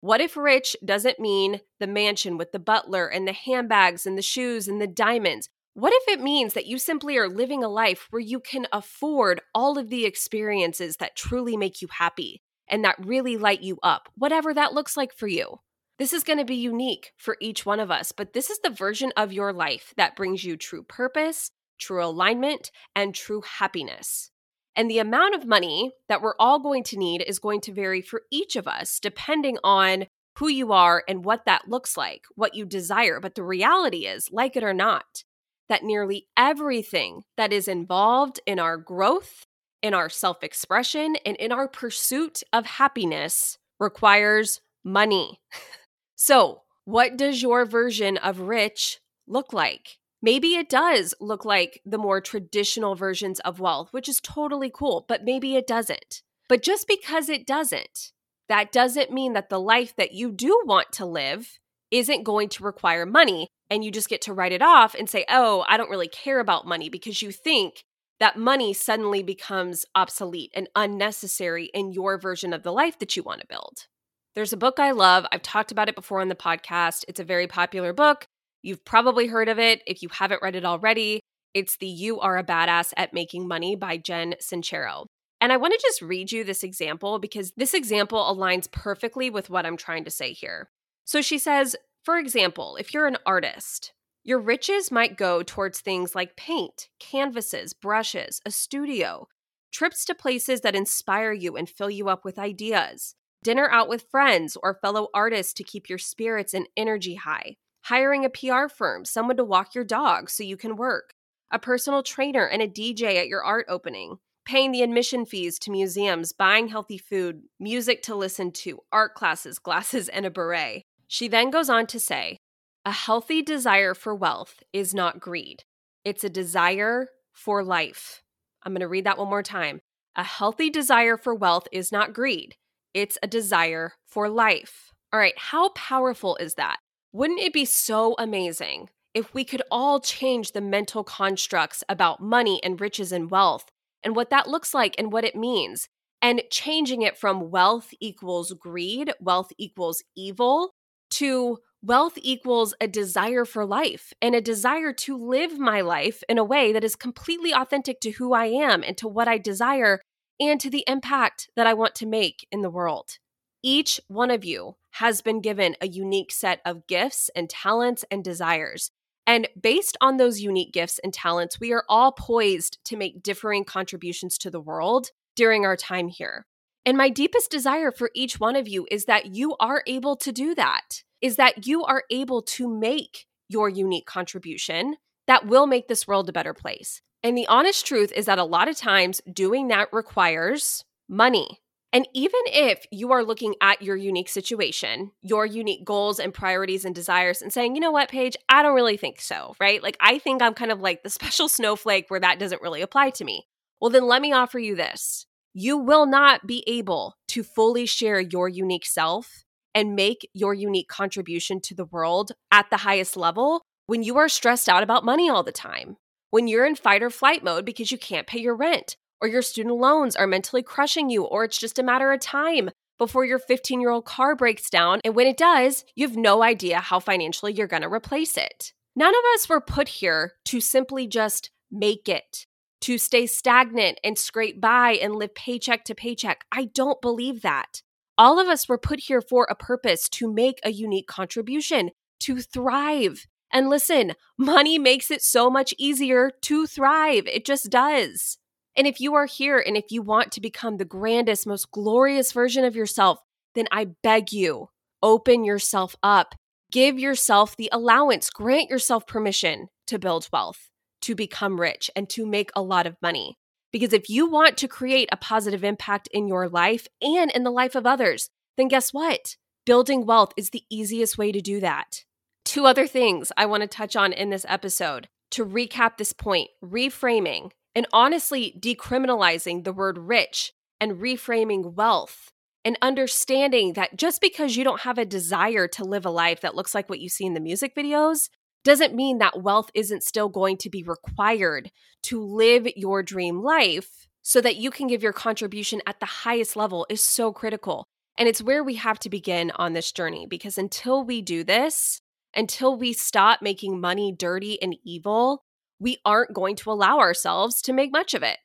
What 0.00 0.22
if 0.22 0.34
rich 0.34 0.74
doesn't 0.82 1.20
mean 1.20 1.60
the 1.80 1.86
mansion 1.86 2.38
with 2.38 2.52
the 2.52 2.58
butler 2.58 3.06
and 3.06 3.28
the 3.28 3.34
handbags 3.34 4.06
and 4.06 4.16
the 4.16 4.22
shoes 4.22 4.66
and 4.66 4.80
the 4.80 4.86
diamonds? 4.86 5.50
What 5.74 5.92
if 5.94 6.08
it 6.08 6.22
means 6.22 6.54
that 6.54 6.66
you 6.66 6.78
simply 6.78 7.18
are 7.18 7.28
living 7.28 7.62
a 7.62 7.68
life 7.68 8.06
where 8.08 8.20
you 8.20 8.40
can 8.40 8.66
afford 8.72 9.42
all 9.54 9.76
of 9.76 9.90
the 9.90 10.06
experiences 10.06 10.96
that 10.96 11.16
truly 11.16 11.58
make 11.58 11.82
you 11.82 11.88
happy? 11.90 12.40
And 12.68 12.84
that 12.84 13.04
really 13.04 13.36
light 13.36 13.62
you 13.62 13.78
up, 13.82 14.08
whatever 14.16 14.54
that 14.54 14.74
looks 14.74 14.96
like 14.96 15.12
for 15.12 15.26
you. 15.26 15.60
This 15.98 16.12
is 16.12 16.24
going 16.24 16.38
to 16.38 16.44
be 16.44 16.56
unique 16.56 17.12
for 17.16 17.36
each 17.40 17.64
one 17.64 17.78
of 17.78 17.90
us, 17.90 18.10
but 18.10 18.32
this 18.32 18.50
is 18.50 18.58
the 18.58 18.70
version 18.70 19.12
of 19.16 19.32
your 19.32 19.52
life 19.52 19.94
that 19.96 20.16
brings 20.16 20.42
you 20.42 20.56
true 20.56 20.82
purpose, 20.82 21.50
true 21.78 22.04
alignment, 22.04 22.70
and 22.96 23.14
true 23.14 23.42
happiness. 23.42 24.30
And 24.76 24.90
the 24.90 24.98
amount 24.98 25.36
of 25.36 25.46
money 25.46 25.92
that 26.08 26.20
we're 26.20 26.34
all 26.38 26.58
going 26.58 26.82
to 26.84 26.98
need 26.98 27.22
is 27.22 27.38
going 27.38 27.60
to 27.62 27.72
vary 27.72 28.02
for 28.02 28.22
each 28.32 28.56
of 28.56 28.66
us, 28.66 28.98
depending 28.98 29.56
on 29.62 30.06
who 30.38 30.48
you 30.48 30.72
are 30.72 31.04
and 31.06 31.24
what 31.24 31.44
that 31.46 31.68
looks 31.68 31.96
like, 31.96 32.24
what 32.34 32.56
you 32.56 32.64
desire. 32.64 33.20
But 33.20 33.36
the 33.36 33.44
reality 33.44 34.06
is, 34.06 34.30
like 34.32 34.56
it 34.56 34.64
or 34.64 34.74
not, 34.74 35.22
that 35.68 35.84
nearly 35.84 36.26
everything 36.36 37.22
that 37.36 37.52
is 37.52 37.68
involved 37.68 38.40
in 38.46 38.58
our 38.58 38.76
growth 38.76 39.46
in 39.84 39.92
our 39.92 40.08
self 40.08 40.42
expression 40.42 41.14
and 41.26 41.36
in 41.36 41.52
our 41.52 41.68
pursuit 41.68 42.42
of 42.54 42.64
happiness 42.64 43.58
requires 43.78 44.62
money. 44.82 45.38
so, 46.16 46.62
what 46.86 47.18
does 47.18 47.42
your 47.42 47.66
version 47.66 48.16
of 48.16 48.40
rich 48.40 49.00
look 49.28 49.52
like? 49.52 49.98
Maybe 50.22 50.54
it 50.54 50.70
does 50.70 51.14
look 51.20 51.44
like 51.44 51.82
the 51.84 51.98
more 51.98 52.22
traditional 52.22 52.94
versions 52.94 53.40
of 53.40 53.60
wealth, 53.60 53.88
which 53.90 54.08
is 54.08 54.22
totally 54.22 54.70
cool, 54.74 55.04
but 55.06 55.22
maybe 55.22 55.54
it 55.54 55.66
doesn't. 55.66 56.22
But 56.48 56.62
just 56.62 56.88
because 56.88 57.28
it 57.28 57.46
doesn't, 57.46 58.12
that 58.48 58.72
doesn't 58.72 59.12
mean 59.12 59.34
that 59.34 59.50
the 59.50 59.60
life 59.60 59.94
that 59.96 60.12
you 60.12 60.32
do 60.32 60.62
want 60.64 60.92
to 60.92 61.04
live 61.04 61.58
isn't 61.90 62.24
going 62.24 62.48
to 62.50 62.64
require 62.64 63.04
money 63.04 63.48
and 63.68 63.84
you 63.84 63.90
just 63.90 64.08
get 64.08 64.22
to 64.22 64.32
write 64.32 64.52
it 64.52 64.62
off 64.62 64.94
and 64.94 65.10
say, 65.10 65.26
oh, 65.28 65.62
I 65.68 65.76
don't 65.76 65.90
really 65.90 66.08
care 66.08 66.40
about 66.40 66.66
money 66.66 66.88
because 66.88 67.20
you 67.20 67.30
think 67.30 67.84
that 68.20 68.38
money 68.38 68.72
suddenly 68.72 69.22
becomes 69.22 69.84
obsolete 69.94 70.52
and 70.54 70.68
unnecessary 70.76 71.70
in 71.74 71.92
your 71.92 72.18
version 72.18 72.52
of 72.52 72.62
the 72.62 72.72
life 72.72 72.98
that 72.98 73.16
you 73.16 73.22
want 73.22 73.40
to 73.40 73.46
build. 73.46 73.86
There's 74.34 74.52
a 74.52 74.58
book 74.58 74.78
I 74.78 74.90
love. 74.90 75.26
I've 75.32 75.42
talked 75.42 75.72
about 75.72 75.88
it 75.88 75.94
before 75.94 76.20
on 76.20 76.28
the 76.28 76.34
podcast. 76.34 77.04
It's 77.08 77.20
a 77.20 77.24
very 77.24 77.46
popular 77.46 77.92
book. 77.92 78.26
You've 78.62 78.84
probably 78.84 79.26
heard 79.26 79.48
of 79.48 79.58
it 79.58 79.82
if 79.86 80.02
you 80.02 80.08
haven't 80.10 80.42
read 80.42 80.56
it 80.56 80.64
already. 80.64 81.20
It's 81.54 81.76
the 81.76 81.86
You 81.86 82.18
Are 82.20 82.36
a 82.36 82.44
Badass 82.44 82.92
at 82.96 83.14
Making 83.14 83.46
Money 83.46 83.76
by 83.76 83.96
Jen 83.96 84.34
Sincero. 84.40 85.06
And 85.40 85.52
I 85.52 85.56
want 85.56 85.72
to 85.72 85.80
just 85.82 86.02
read 86.02 86.32
you 86.32 86.42
this 86.42 86.64
example 86.64 87.18
because 87.18 87.52
this 87.56 87.74
example 87.74 88.18
aligns 88.18 88.70
perfectly 88.70 89.30
with 89.30 89.50
what 89.50 89.66
I'm 89.66 89.76
trying 89.76 90.04
to 90.04 90.10
say 90.10 90.32
here. 90.32 90.70
So 91.04 91.20
she 91.20 91.38
says, 91.38 91.76
for 92.02 92.18
example, 92.18 92.76
if 92.76 92.92
you're 92.92 93.06
an 93.06 93.18
artist, 93.24 93.92
your 94.26 94.38
riches 94.38 94.90
might 94.90 95.18
go 95.18 95.42
towards 95.42 95.80
things 95.80 96.14
like 96.14 96.34
paint, 96.34 96.88
canvases, 96.98 97.74
brushes, 97.74 98.40
a 98.46 98.50
studio, 98.50 99.28
trips 99.70 100.02
to 100.06 100.14
places 100.14 100.62
that 100.62 100.74
inspire 100.74 101.32
you 101.32 101.56
and 101.56 101.68
fill 101.68 101.90
you 101.90 102.08
up 102.08 102.24
with 102.24 102.38
ideas, 102.38 103.14
dinner 103.42 103.68
out 103.70 103.86
with 103.86 104.08
friends 104.10 104.56
or 104.62 104.78
fellow 104.80 105.08
artists 105.12 105.52
to 105.52 105.62
keep 105.62 105.90
your 105.90 105.98
spirits 105.98 106.54
and 106.54 106.66
energy 106.74 107.16
high, 107.16 107.56
hiring 107.82 108.24
a 108.24 108.30
PR 108.30 108.66
firm, 108.66 109.04
someone 109.04 109.36
to 109.36 109.44
walk 109.44 109.74
your 109.74 109.84
dog 109.84 110.30
so 110.30 110.42
you 110.42 110.56
can 110.56 110.76
work, 110.76 111.12
a 111.50 111.58
personal 111.58 112.02
trainer 112.02 112.46
and 112.46 112.62
a 112.62 112.66
DJ 112.66 113.16
at 113.16 113.28
your 113.28 113.44
art 113.44 113.66
opening, 113.68 114.16
paying 114.46 114.72
the 114.72 114.82
admission 114.82 115.26
fees 115.26 115.58
to 115.58 115.70
museums, 115.70 116.32
buying 116.32 116.68
healthy 116.68 116.96
food, 116.96 117.42
music 117.60 118.00
to 118.00 118.14
listen 118.14 118.50
to, 118.52 118.78
art 118.90 119.14
classes, 119.14 119.58
glasses, 119.62 120.08
and 120.08 120.24
a 120.24 120.30
beret. 120.30 120.84
She 121.08 121.28
then 121.28 121.50
goes 121.50 121.68
on 121.68 121.86
to 121.88 122.00
say, 122.00 122.38
a 122.84 122.92
healthy 122.92 123.40
desire 123.40 123.94
for 123.94 124.14
wealth 124.14 124.62
is 124.72 124.92
not 124.92 125.18
greed, 125.18 125.64
it's 126.04 126.22
a 126.22 126.28
desire 126.28 127.08
for 127.32 127.64
life. 127.64 128.22
I'm 128.62 128.72
going 128.72 128.80
to 128.80 128.88
read 128.88 129.06
that 129.06 129.18
one 129.18 129.28
more 129.28 129.42
time. 129.42 129.80
A 130.16 130.22
healthy 130.22 130.70
desire 130.70 131.16
for 131.16 131.34
wealth 131.34 131.66
is 131.72 131.90
not 131.90 132.12
greed, 132.12 132.56
it's 132.92 133.16
a 133.22 133.26
desire 133.26 133.94
for 134.06 134.28
life. 134.28 134.90
All 135.12 135.18
right, 135.18 135.34
how 135.36 135.70
powerful 135.70 136.36
is 136.36 136.54
that? 136.54 136.76
Wouldn't 137.12 137.40
it 137.40 137.52
be 137.52 137.64
so 137.64 138.14
amazing 138.18 138.90
if 139.14 139.32
we 139.32 139.44
could 139.44 139.62
all 139.70 140.00
change 140.00 140.52
the 140.52 140.60
mental 140.60 141.04
constructs 141.04 141.84
about 141.88 142.20
money 142.20 142.60
and 142.62 142.80
riches 142.80 143.12
and 143.12 143.30
wealth 143.30 143.66
and 144.02 144.14
what 144.14 144.30
that 144.30 144.48
looks 144.48 144.74
like 144.74 144.94
and 144.98 145.12
what 145.12 145.24
it 145.24 145.36
means? 145.36 145.88
And 146.20 146.42
changing 146.50 147.02
it 147.02 147.16
from 147.16 147.50
wealth 147.50 147.90
equals 148.00 148.52
greed, 148.52 149.12
wealth 149.20 149.52
equals 149.58 150.02
evil, 150.16 150.72
to 151.10 151.58
Wealth 151.86 152.14
equals 152.22 152.72
a 152.80 152.88
desire 152.88 153.44
for 153.44 153.66
life 153.66 154.14
and 154.22 154.34
a 154.34 154.40
desire 154.40 154.94
to 154.94 155.18
live 155.18 155.58
my 155.58 155.82
life 155.82 156.22
in 156.30 156.38
a 156.38 156.44
way 156.44 156.72
that 156.72 156.82
is 156.82 156.96
completely 156.96 157.52
authentic 157.52 158.00
to 158.00 158.12
who 158.12 158.32
I 158.32 158.46
am 158.46 158.82
and 158.82 158.96
to 158.96 159.06
what 159.06 159.28
I 159.28 159.36
desire 159.36 160.00
and 160.40 160.58
to 160.62 160.70
the 160.70 160.84
impact 160.88 161.50
that 161.56 161.66
I 161.66 161.74
want 161.74 161.94
to 161.96 162.06
make 162.06 162.46
in 162.50 162.62
the 162.62 162.70
world. 162.70 163.18
Each 163.62 164.00
one 164.08 164.30
of 164.30 164.46
you 164.46 164.76
has 164.92 165.20
been 165.20 165.42
given 165.42 165.76
a 165.78 165.86
unique 165.86 166.32
set 166.32 166.62
of 166.64 166.86
gifts 166.86 167.28
and 167.36 167.50
talents 167.50 168.02
and 168.10 168.24
desires. 168.24 168.90
And 169.26 169.46
based 169.60 169.98
on 170.00 170.16
those 170.16 170.40
unique 170.40 170.72
gifts 170.72 170.98
and 171.04 171.12
talents, 171.12 171.60
we 171.60 171.70
are 171.74 171.84
all 171.86 172.12
poised 172.12 172.78
to 172.86 172.96
make 172.96 173.22
differing 173.22 173.62
contributions 173.62 174.38
to 174.38 174.50
the 174.50 174.60
world 174.60 175.10
during 175.36 175.66
our 175.66 175.76
time 175.76 176.08
here. 176.08 176.46
And 176.86 176.98
my 176.98 177.08
deepest 177.08 177.50
desire 177.50 177.90
for 177.90 178.10
each 178.14 178.38
one 178.38 178.56
of 178.56 178.68
you 178.68 178.86
is 178.90 179.06
that 179.06 179.34
you 179.34 179.56
are 179.58 179.82
able 179.86 180.16
to 180.16 180.32
do 180.32 180.54
that 180.54 181.02
is 181.22 181.36
that 181.36 181.66
you 181.66 181.82
are 181.84 182.04
able 182.10 182.42
to 182.42 182.68
make 182.68 183.24
your 183.48 183.70
unique 183.70 184.04
contribution 184.04 184.96
that 185.26 185.46
will 185.46 185.66
make 185.66 185.88
this 185.88 186.06
world 186.06 186.28
a 186.28 186.32
better 186.32 186.52
place. 186.52 187.00
And 187.22 187.38
the 187.38 187.46
honest 187.46 187.86
truth 187.86 188.12
is 188.14 188.26
that 188.26 188.38
a 188.38 188.44
lot 188.44 188.68
of 188.68 188.76
times 188.76 189.22
doing 189.32 189.68
that 189.68 189.88
requires 189.90 190.84
money. 191.08 191.60
And 191.94 192.06
even 192.12 192.40
if 192.46 192.84
you 192.90 193.12
are 193.12 193.24
looking 193.24 193.54
at 193.62 193.80
your 193.80 193.96
unique 193.96 194.28
situation, 194.28 195.12
your 195.22 195.46
unique 195.46 195.84
goals 195.86 196.18
and 196.18 196.34
priorities 196.34 196.84
and 196.84 196.94
desires, 196.94 197.40
and 197.40 197.50
saying, 197.50 197.74
you 197.74 197.80
know 197.80 197.92
what, 197.92 198.10
Paige, 198.10 198.36
I 198.50 198.62
don't 198.62 198.74
really 198.74 198.98
think 198.98 199.22
so, 199.22 199.54
right? 199.58 199.82
Like, 199.82 199.96
I 200.00 200.18
think 200.18 200.42
I'm 200.42 200.52
kind 200.52 200.72
of 200.72 200.80
like 200.80 201.02
the 201.02 201.10
special 201.18 201.48
snowflake 201.48 202.10
where 202.10 202.20
that 202.20 202.38
doesn't 202.38 202.60
really 202.60 202.82
apply 202.82 203.10
to 203.10 203.24
me. 203.24 203.46
Well, 203.80 203.90
then 203.90 204.06
let 204.06 204.20
me 204.20 204.32
offer 204.32 204.58
you 204.58 204.76
this 204.76 205.24
you 205.54 205.78
will 205.78 206.04
not 206.04 206.46
be 206.46 206.64
able 206.66 207.14
to 207.28 207.44
fully 207.44 207.86
share 207.86 208.20
your 208.20 208.48
unique 208.48 208.84
self 208.84 209.44
and 209.74 209.94
make 209.94 210.28
your 210.34 210.52
unique 210.52 210.88
contribution 210.88 211.60
to 211.60 211.74
the 211.74 211.84
world 211.84 212.32
at 212.50 212.68
the 212.70 212.78
highest 212.78 213.16
level 213.16 213.62
when 213.86 214.02
you 214.02 214.16
are 214.16 214.28
stressed 214.28 214.68
out 214.68 214.82
about 214.82 215.04
money 215.04 215.28
all 215.28 215.42
the 215.42 215.52
time, 215.52 215.96
when 216.30 216.48
you're 216.48 216.64
in 216.64 216.74
fight 216.74 217.02
or 217.02 217.10
flight 217.10 217.44
mode 217.44 217.64
because 217.64 217.92
you 217.92 217.98
can't 217.98 218.26
pay 218.26 218.38
your 218.38 218.56
rent, 218.56 218.96
or 219.20 219.28
your 219.28 219.42
student 219.42 219.76
loans 219.76 220.16
are 220.16 220.26
mentally 220.26 220.62
crushing 220.62 221.10
you, 221.10 221.24
or 221.24 221.44
it's 221.44 221.58
just 221.58 221.78
a 221.78 221.82
matter 221.82 222.10
of 222.10 222.20
time 222.20 222.70
before 222.98 223.24
your 223.24 223.38
15 223.38 223.80
year 223.80 223.90
old 223.90 224.04
car 224.04 224.34
breaks 224.34 224.70
down. 224.70 225.00
And 225.04 225.14
when 225.14 225.26
it 225.26 225.36
does, 225.36 225.84
you 225.94 226.06
have 226.06 226.16
no 226.16 226.42
idea 226.42 226.80
how 226.80 226.98
financially 226.98 227.52
you're 227.52 227.66
going 227.66 227.82
to 227.82 227.92
replace 227.92 228.36
it. 228.36 228.72
None 228.96 229.14
of 229.14 229.22
us 229.34 229.48
were 229.48 229.60
put 229.60 229.88
here 229.88 230.32
to 230.46 230.60
simply 230.60 231.06
just 231.06 231.50
make 231.70 232.08
it, 232.08 232.46
to 232.84 232.98
stay 232.98 233.26
stagnant 233.26 233.98
and 234.04 234.18
scrape 234.18 234.60
by 234.60 234.92
and 234.92 235.16
live 235.16 235.34
paycheck 235.34 235.84
to 235.86 235.94
paycheck. 235.94 236.44
I 236.52 236.66
don't 236.66 237.00
believe 237.00 237.40
that. 237.40 237.80
All 238.18 238.38
of 238.38 238.46
us 238.46 238.68
were 238.68 238.76
put 238.76 239.00
here 239.00 239.22
for 239.22 239.46
a 239.48 239.54
purpose 239.54 240.06
to 240.10 240.30
make 240.30 240.60
a 240.62 240.70
unique 240.70 241.06
contribution, 241.06 241.92
to 242.20 242.42
thrive. 242.42 243.26
And 243.50 243.70
listen, 243.70 244.12
money 244.36 244.78
makes 244.78 245.10
it 245.10 245.22
so 245.22 245.48
much 245.48 245.72
easier 245.78 246.30
to 246.42 246.66
thrive. 246.66 247.26
It 247.26 247.46
just 247.46 247.70
does. 247.70 248.36
And 248.76 248.86
if 248.86 249.00
you 249.00 249.14
are 249.14 249.24
here 249.24 249.58
and 249.58 249.78
if 249.78 249.86
you 249.90 250.02
want 250.02 250.30
to 250.32 250.42
become 250.42 250.76
the 250.76 250.84
grandest, 250.84 251.46
most 251.46 251.70
glorious 251.70 252.32
version 252.32 252.66
of 252.66 252.76
yourself, 252.76 253.18
then 253.54 253.66
I 253.72 253.86
beg 254.02 254.30
you, 254.30 254.68
open 255.02 255.42
yourself 255.42 255.96
up. 256.02 256.34
Give 256.70 256.98
yourself 256.98 257.56
the 257.56 257.70
allowance, 257.72 258.28
grant 258.28 258.68
yourself 258.68 259.06
permission 259.06 259.68
to 259.86 259.98
build 259.98 260.28
wealth, 260.30 260.68
to 261.04 261.14
become 261.14 261.60
rich, 261.60 261.90
and 261.96 262.08
to 262.10 262.26
make 262.26 262.50
a 262.54 262.62
lot 262.62 262.86
of 262.86 262.96
money. 263.00 263.38
Because 263.72 263.92
if 263.92 264.08
you 264.08 264.30
want 264.30 264.56
to 264.58 264.68
create 264.68 265.08
a 265.10 265.16
positive 265.16 265.64
impact 265.64 266.08
in 266.12 266.28
your 266.28 266.48
life 266.48 266.86
and 267.02 267.30
in 267.32 267.42
the 267.42 267.50
life 267.50 267.74
of 267.74 267.86
others, 267.86 268.30
then 268.56 268.68
guess 268.68 268.92
what? 268.92 269.36
Building 269.66 270.06
wealth 270.06 270.32
is 270.36 270.50
the 270.50 270.62
easiest 270.70 271.18
way 271.18 271.32
to 271.32 271.40
do 271.40 271.60
that. 271.60 272.04
Two 272.44 272.66
other 272.66 272.86
things 272.86 273.32
I 273.36 273.46
want 273.46 273.62
to 273.62 273.66
touch 273.66 273.96
on 273.96 274.12
in 274.12 274.30
this 274.30 274.46
episode 274.48 275.08
to 275.32 275.44
recap 275.44 275.96
this 275.96 276.12
point 276.12 276.50
reframing 276.62 277.50
and 277.74 277.86
honestly 277.92 278.56
decriminalizing 278.60 279.64
the 279.64 279.72
word 279.72 279.98
rich 279.98 280.52
and 280.80 280.92
reframing 280.92 281.74
wealth 281.74 282.30
and 282.64 282.78
understanding 282.80 283.72
that 283.72 283.96
just 283.96 284.20
because 284.20 284.56
you 284.56 284.64
don't 284.64 284.82
have 284.82 284.98
a 284.98 285.04
desire 285.04 285.66
to 285.68 285.84
live 285.84 286.06
a 286.06 286.10
life 286.10 286.40
that 286.42 286.54
looks 286.54 286.74
like 286.74 286.88
what 286.88 287.00
you 287.00 287.08
see 287.08 287.26
in 287.26 287.34
the 287.34 287.40
music 287.40 287.74
videos 287.74 288.28
doesn't 288.64 288.94
mean 288.94 289.18
that 289.18 289.42
wealth 289.42 289.70
isn't 289.74 290.02
still 290.02 290.28
going 290.28 290.56
to 290.58 290.70
be 290.70 290.82
required 290.82 291.70
to 292.04 292.20
live 292.20 292.66
your 292.76 293.02
dream 293.02 293.42
life 293.42 294.08
so 294.22 294.40
that 294.40 294.56
you 294.56 294.70
can 294.70 294.86
give 294.86 295.02
your 295.02 295.12
contribution 295.12 295.82
at 295.86 296.00
the 296.00 296.06
highest 296.06 296.56
level 296.56 296.86
is 296.88 297.00
so 297.00 297.32
critical. 297.32 297.86
And 298.16 298.28
it's 298.28 298.42
where 298.42 298.64
we 298.64 298.74
have 298.76 298.98
to 299.00 299.10
begin 299.10 299.52
on 299.56 299.74
this 299.74 299.92
journey 299.92 300.26
because 300.26 300.56
until 300.56 301.04
we 301.04 301.20
do 301.20 301.44
this, 301.44 302.00
until 302.34 302.76
we 302.76 302.92
stop 302.92 303.42
making 303.42 303.80
money 303.80 304.12
dirty 304.16 304.60
and 304.62 304.76
evil, 304.82 305.42
we 305.78 305.98
aren't 306.04 306.32
going 306.32 306.56
to 306.56 306.70
allow 306.70 306.98
ourselves 306.98 307.60
to 307.62 307.72
make 307.72 307.92
much 307.92 308.14
of 308.14 308.22
it. 308.22 308.38